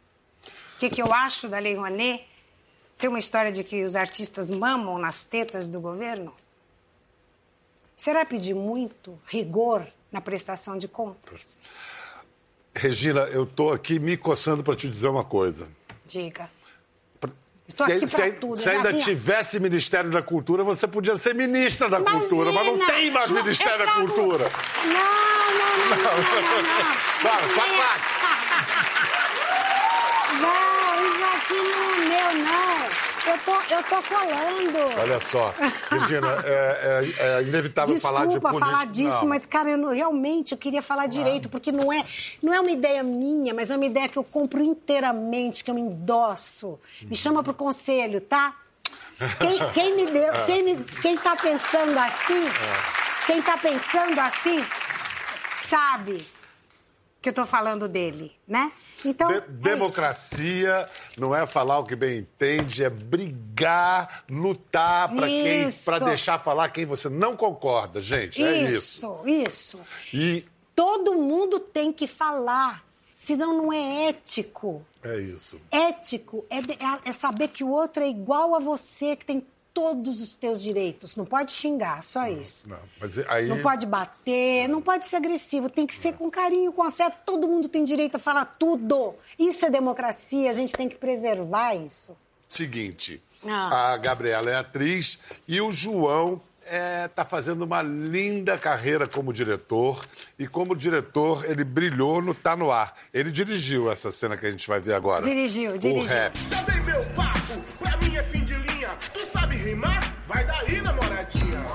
O 0.77 0.79
que, 0.79 0.91
que 0.91 1.03
eu 1.03 1.13
acho 1.13 1.49
da 1.49 1.59
Lei 1.59 1.75
Rouanet? 1.75 2.27
Tem 2.99 3.09
uma 3.09 3.19
história 3.19 3.53
de 3.53 3.65
que 3.65 3.85
os 3.85 3.97
artistas 3.97 4.49
mamam 4.49 4.99
nas 4.99 5.25
tetas 5.25 5.67
do 5.69 5.81
governo? 5.81 6.33
Será 7.97 8.25
pedir 8.25 8.55
muito 8.55 9.19
rigor 9.27 9.87
na 10.11 10.21
prestação 10.21 10.77
de 10.77 10.89
contas? 10.89 11.61
Regina, 12.75 13.21
eu 13.23 13.45
estou 13.45 13.73
aqui 13.73 13.99
me 13.99 14.17
coçando 14.17 14.63
para 14.63 14.75
te 14.75 14.89
dizer 14.89 15.09
uma 15.09 15.25
coisa. 15.25 15.69
Diga. 16.07 16.51
Se, 17.69 18.01
se, 18.01 18.09
se, 18.09 18.33
tudo, 18.33 18.59
se 18.59 18.69
ainda 18.69 18.91
vinha... 18.91 19.03
tivesse 19.03 19.59
Ministério 19.59 20.11
da 20.11 20.21
Cultura, 20.21 20.63
você 20.63 20.87
podia 20.87 21.17
ser 21.17 21.35
ministra 21.35 21.89
da 21.89 21.99
Imagina. 21.99 22.21
Cultura, 22.21 22.53
mas 22.53 22.67
não 22.67 22.79
tem 22.79 23.11
mais 23.11 23.31
Ministério 23.31 23.87
da 23.87 23.93
Cultura. 23.93 24.51
Não, 24.85 24.93
não, 24.93 25.01
não. 25.89 26.05
não, 27.25 27.41
não. 27.43 27.85
Não, 30.41 30.51
isso 31.07 31.25
aqui 31.37 31.55
não 31.55 31.91
é 31.91 31.97
meu, 32.05 32.45
não. 32.45 33.14
Eu 33.27 33.39
tô, 33.39 33.53
eu 33.75 33.83
tô 33.85 34.03
colando. 34.03 35.01
Olha 35.01 35.19
só, 35.19 35.55
Regina, 35.91 36.45
é, 36.45 37.13
é, 37.19 37.39
é 37.39 37.43
inevitável 37.43 37.95
Desculpa 37.95 38.19
falar 38.19 38.27
de 38.27 38.41
política. 38.41 38.67
falar 38.67 38.87
disso, 38.87 39.21
não. 39.21 39.27
mas, 39.29 39.47
cara, 39.47 39.71
eu 39.71 39.79
não, 39.79 39.93
realmente 39.93 40.53
eu 40.53 40.59
queria 40.59 40.83
falar 40.83 41.07
direito, 41.07 41.49
porque 41.49 41.73
não 41.73 41.91
é, 41.91 42.05
não 42.43 42.53
é 42.53 42.61
uma 42.61 42.71
ideia 42.71 43.03
minha, 43.03 43.55
mas 43.55 43.71
é 43.71 43.77
uma 43.77 43.87
ideia 43.87 44.09
que 44.09 44.19
eu 44.19 44.25
compro 44.25 44.63
inteiramente, 44.63 45.65
que 45.65 45.71
eu 45.71 45.79
endosso. 45.79 46.79
Me 47.03 47.17
chama 47.17 47.43
pro 47.43 47.55
conselho, 47.55 48.21
tá? 48.21 48.55
Quem, 49.39 49.73
quem 49.73 49.97
me 49.97 50.07
deu, 50.07 50.33
quem, 50.45 50.63
me, 50.63 50.85
quem 51.01 51.17
tá 51.17 51.35
pensando 51.35 51.97
assim, 51.99 52.45
quem 53.27 53.41
tá 53.41 53.57
pensando 53.57 54.19
assim, 54.19 54.65
sabe 55.55 56.34
que 57.25 57.31
eu 57.31 57.33
tô 57.33 57.47
falando 57.47 57.89
dele, 57.89 58.37
né? 58.47 58.71
Então, 59.03 59.29
De 59.29 59.39
é 59.39 59.41
democracia 59.41 60.87
não 61.17 61.35
é 61.35 61.47
falar 61.47 61.79
o 61.79 61.85
que 61.85 61.97
bem 61.97 62.19
entende, 62.19 62.85
é 62.85 62.91
brigar, 62.91 64.25
lutar 64.29 65.09
para 65.09 65.27
quem, 65.27 65.71
para 65.71 66.01
deixar 66.01 66.39
falar 66.39 66.69
quem 66.69 66.85
você 66.85 67.09
não 67.09 67.35
concorda, 67.35 67.99
gente. 67.99 68.45
É 68.45 68.71
isso. 68.71 69.23
Isso, 69.25 69.79
isso. 69.79 69.81
E 70.13 70.45
todo 70.77 71.15
mundo 71.15 71.59
tem 71.59 71.91
que 71.95 72.07
falar, 72.07 72.85
senão 73.17 73.57
não 73.57 73.73
é 73.73 74.11
ético. 74.11 74.83
É 75.03 75.19
isso. 75.19 75.59
Ético 75.71 76.45
é, 76.51 76.59
é 77.09 77.13
saber 77.13 77.49
que 77.49 77.65
o 77.65 77.71
outro 77.71 78.03
é 78.03 78.09
igual 78.09 78.55
a 78.55 78.59
você, 78.59 79.17
que 79.17 79.25
tem 79.25 79.47
todos 79.75 80.23
os 80.23 80.37
teus 80.37 80.63
direitos. 80.63 81.17
Não 81.17 81.25
pode 81.25 81.53
xingar, 81.53 82.03
só 82.03 82.23
não, 82.23 82.29
isso. 82.29 82.69
Não, 82.69 82.79
mas 83.01 83.19
aí... 83.29 83.49
não 83.49 83.61
pode 83.61 83.85
bater, 83.85 84.69
não 84.69 84.81
pode 84.81 85.05
ser 85.07 85.17
agressivo. 85.17 85.69
Tem 85.69 85.87
que 85.87 85.95
ser 85.95 86.15
com 86.15 86.31
carinho, 86.31 86.73
com 86.73 86.83
afeto. 86.83 87.19
Todo 87.27 87.49
mundo 87.49 87.69
tem 87.69 87.85
direito 87.85 88.15
a 88.15 88.19
falar 88.21 88.45
tudo. 88.59 89.15
Isso 89.39 89.67
é 89.67 89.71
democracia, 89.71 90.51
a 90.51 90.55
gente 90.55 90.73
tem 90.73 90.89
que 90.89 90.95
preservar 90.95 91.75
isso. 91.75 92.17
Seguinte, 92.47 93.21
ah. 93.45 93.93
a 93.93 93.97
Gabriela 93.97 94.49
é 94.49 94.55
atriz 94.55 95.19
e 95.49 95.61
o 95.61 95.73
João 95.73 96.41
está 96.65 96.77
é, 96.77 97.09
tá 97.09 97.25
fazendo 97.25 97.63
uma 97.63 97.83
linda 97.83 98.57
carreira 98.57 99.07
como 99.07 99.33
diretor. 99.33 100.07
E 100.39 100.47
como 100.47 100.75
diretor, 100.75 101.45
ele 101.45 101.65
brilhou 101.65 102.23
no 102.23 102.35
Tá 102.35 102.57
No 102.57 102.71
Ar. 102.71 102.97
Ele 103.13 103.31
dirigiu 103.31 103.91
essa 103.91 104.11
cena 104.11 104.37
que 104.37 104.47
a 104.47 104.51
gente 104.51 104.67
vai 104.67 104.81
ver 104.81 104.95
agora. 104.95 105.23
Dirigiu, 105.23 105.77
dirigiu. 105.77 106.05
O 106.05 106.07
rap. 106.07 106.39
Já 106.49 106.65
meu 106.85 107.05
papo, 107.15 107.84
sabe 109.55 109.71
rimar? 109.71 110.03
Vai 110.27 110.45
daí, 110.45 110.81
namoradinha. 110.81 111.67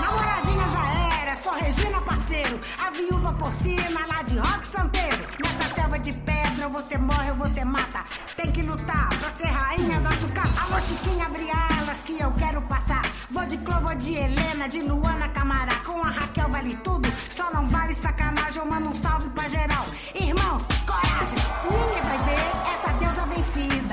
Namoradinha 0.00 0.68
já 0.68 1.20
era, 1.22 1.36
só 1.36 1.52
Regina 1.54 2.00
parceiro. 2.00 2.60
A 2.78 2.90
viúva 2.90 3.32
porcina 3.34 4.06
lá 4.06 4.22
de 4.22 4.38
rock 4.38 4.66
santeiro. 4.66 5.18
Nessa 5.42 5.74
selva 5.74 5.98
de 5.98 6.12
pedra, 6.12 6.66
ou 6.66 6.72
você 6.72 6.98
morre 6.98 7.30
ou 7.30 7.36
você 7.36 7.64
mata. 7.64 8.04
Tem 8.36 8.50
que 8.50 8.62
lutar 8.62 9.08
pra 9.18 9.30
ser 9.30 9.52
rainha 9.52 10.00
da 10.00 10.10
sucata. 10.12 10.60
Alô, 10.62 10.80
Chiquinha, 10.80 11.26
abre 11.26 11.48
alas 11.50 12.00
que 12.00 12.20
eu 12.20 12.32
quero 12.32 12.62
passar. 12.62 13.02
Vou 13.30 13.46
de 13.46 13.58
Clovo, 13.58 13.94
de 13.96 14.14
Helena, 14.14 14.68
de 14.68 14.82
Luana 14.82 15.28
Camará. 15.28 15.76
Com 15.84 16.02
a 16.02 16.10
Raquel 16.10 16.48
vale 16.48 16.76
tudo, 16.76 17.08
só 17.28 17.50
não 17.52 17.66
vale 17.68 17.94
sacanagem. 17.94 18.62
Eu 18.62 18.66
mando 18.66 18.88
um 18.88 18.94
salve 18.94 19.28
pra 19.30 19.48
geral. 19.48 19.86
Irmãos, 20.14 20.62
coragem, 20.86 21.38
ninguém 21.70 22.02
vai 22.02 22.18
ver 22.18 22.72
essa 22.72 22.92
deusa 22.94 23.26
vencida. 23.26 23.89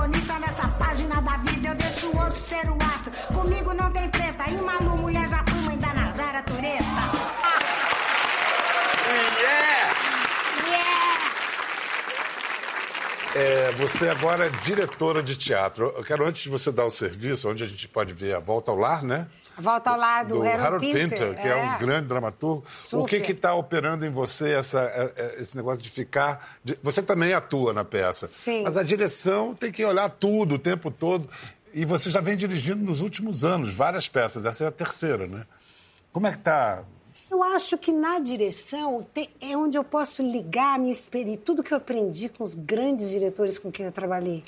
Protagonista 0.00 0.38
nessa 0.38 0.66
página 0.66 1.20
da 1.20 1.36
vida. 1.36 1.68
Eu 1.68 1.74
deixo 1.74 2.06
o 2.06 2.18
outro 2.18 2.38
ser 2.38 2.70
o 2.70 2.78
astro. 2.94 3.12
Comigo 3.34 3.74
não 3.74 3.92
tem 3.92 4.08
treta. 4.08 4.48
E 4.48 4.54
Malu, 4.54 4.96
mulher 4.96 5.28
já 5.28 5.44
fui 5.44 5.60
mãe 5.60 5.76
da 5.76 5.92
Najara 5.92 6.42
Tureta. 6.42 6.84
Yeah! 9.38 9.80
É, 13.34 13.72
você 13.72 14.08
agora 14.08 14.46
é 14.46 14.50
diretora 14.64 15.22
de 15.22 15.36
teatro. 15.36 15.92
Eu 15.94 16.02
quero, 16.02 16.26
antes 16.26 16.44
de 16.44 16.48
você 16.48 16.72
dar 16.72 16.86
o 16.86 16.90
serviço, 16.90 17.50
onde 17.50 17.62
a 17.62 17.66
gente 17.66 17.86
pode 17.86 18.14
ver 18.14 18.34
a 18.34 18.40
Volta 18.40 18.70
ao 18.70 18.78
Lar, 18.78 19.04
né? 19.04 19.26
Volta 19.58 19.90
ao 19.90 19.96
Lar 19.96 20.24
do, 20.24 20.42
Harold, 20.42 20.62
Harold 20.62 20.86
Pinter, 20.86 21.08
Pinter, 21.10 21.34
que 21.34 21.48
é. 21.48 21.50
é 21.50 21.56
um 21.56 21.78
grande 21.78 22.06
dramaturgo. 22.06 22.64
Super. 22.72 23.20
O 23.20 23.24
que 23.24 23.32
está 23.32 23.54
operando 23.54 24.06
em 24.06 24.10
você 24.10 24.52
essa, 24.52 25.12
esse 25.38 25.56
negócio 25.56 25.82
de 25.82 25.90
ficar... 25.90 26.58
De... 26.64 26.78
Você 26.82 27.02
também 27.02 27.32
atua 27.32 27.72
na 27.72 27.84
peça. 27.84 28.28
Sim. 28.28 28.62
Mas 28.62 28.76
a 28.76 28.82
direção 28.82 29.54
tem 29.54 29.70
que 29.70 29.84
olhar 29.84 30.08
tudo 30.08 30.54
o 30.54 30.58
tempo 30.58 30.90
todo. 30.90 31.28
E 31.74 31.84
você 31.84 32.10
já 32.10 32.20
vem 32.20 32.36
dirigindo 32.36 32.84
nos 32.84 33.00
últimos 33.00 33.44
anos 33.44 33.72
várias 33.74 34.08
peças. 34.08 34.44
Essa 34.44 34.64
é 34.64 34.66
a 34.68 34.72
terceira, 34.72 35.26
né? 35.26 35.44
Como 36.12 36.26
é 36.26 36.30
que 36.30 36.38
está... 36.38 36.82
Eu 37.30 37.44
acho 37.44 37.78
que 37.78 37.92
na 37.92 38.18
direção 38.18 39.06
é 39.40 39.56
onde 39.56 39.78
eu 39.78 39.84
posso 39.84 40.20
ligar 40.20 40.74
a 40.74 40.78
minha 40.78 40.90
experiência, 40.90 41.42
tudo 41.44 41.62
que 41.62 41.72
eu 41.72 41.78
aprendi 41.78 42.28
com 42.28 42.42
os 42.42 42.56
grandes 42.56 43.08
diretores 43.08 43.56
com 43.56 43.70
quem 43.70 43.86
eu 43.86 43.92
trabalhei. 43.92 44.42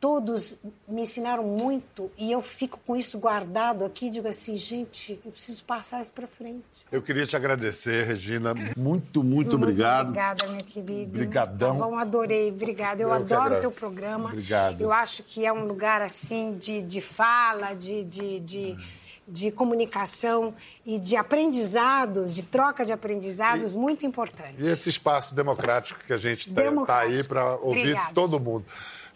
Todos 0.00 0.56
me 0.86 1.02
ensinaram 1.02 1.42
muito 1.42 2.08
e 2.16 2.30
eu 2.30 2.40
fico 2.40 2.78
com 2.86 2.96
isso 2.96 3.18
guardado 3.18 3.84
aqui 3.84 4.06
e 4.06 4.10
digo 4.10 4.28
assim, 4.28 4.56
gente, 4.56 5.18
eu 5.24 5.32
preciso 5.32 5.64
passar 5.64 6.00
isso 6.00 6.12
para 6.12 6.26
frente. 6.28 6.86
Eu 6.92 7.02
queria 7.02 7.26
te 7.26 7.34
agradecer, 7.34 8.04
Regina. 8.06 8.54
Muito, 8.54 8.76
muito, 8.76 9.24
muito 9.24 9.56
obrigado. 9.56 10.10
Obrigada, 10.10 10.46
meu 10.46 10.64
querido. 10.64 11.10
Obrigadão. 11.10 11.78
Tá 11.78 11.84
bom, 11.84 11.98
adorei. 11.98 12.50
Obrigada. 12.50 13.02
Eu, 13.02 13.08
Eu 13.08 13.14
adoro 13.14 13.56
o 13.56 13.60
teu 13.60 13.72
programa. 13.72 14.28
Obrigado. 14.28 14.80
Eu 14.80 14.92
acho 14.92 15.24
que 15.24 15.44
é 15.44 15.52
um 15.52 15.64
lugar 15.66 16.00
assim 16.00 16.56
de, 16.56 16.80
de 16.80 17.00
fala, 17.00 17.74
de, 17.74 18.04
de, 18.04 18.38
de, 18.38 18.78
de 19.26 19.50
comunicação 19.50 20.54
e 20.86 21.00
de 21.00 21.16
aprendizados, 21.16 22.32
de 22.32 22.44
troca 22.44 22.84
de 22.84 22.92
aprendizados 22.92 23.74
muito 23.74 24.06
importante. 24.06 24.54
E 24.58 24.68
esse 24.68 24.88
espaço 24.88 25.34
democrático 25.34 25.98
que 26.06 26.12
a 26.12 26.16
gente 26.16 26.48
está 26.48 26.62
Democrático. 26.62 27.16
aí 27.16 27.24
para 27.24 27.56
ouvir 27.56 27.80
Obrigada. 27.80 28.14
todo 28.14 28.38
mundo. 28.38 28.64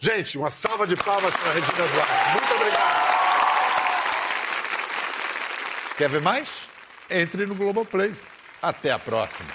Gente, 0.03 0.37
uma 0.37 0.51
salva 0.51 0.85
de 0.85 0.97
palmas 0.97 1.33
para 1.33 1.51
a 1.51 1.53
Regina 1.53 1.87
Duarte. 1.87 2.31
Muito 2.33 2.53
obrigado. 2.55 3.13
Quer 5.97 6.09
ver 6.09 6.21
mais? 6.21 6.49
Entre 7.09 7.45
no 7.45 7.55
Globoplay. 7.55 8.13
Até 8.61 8.91
a 8.91 8.99
próxima. 8.99 9.47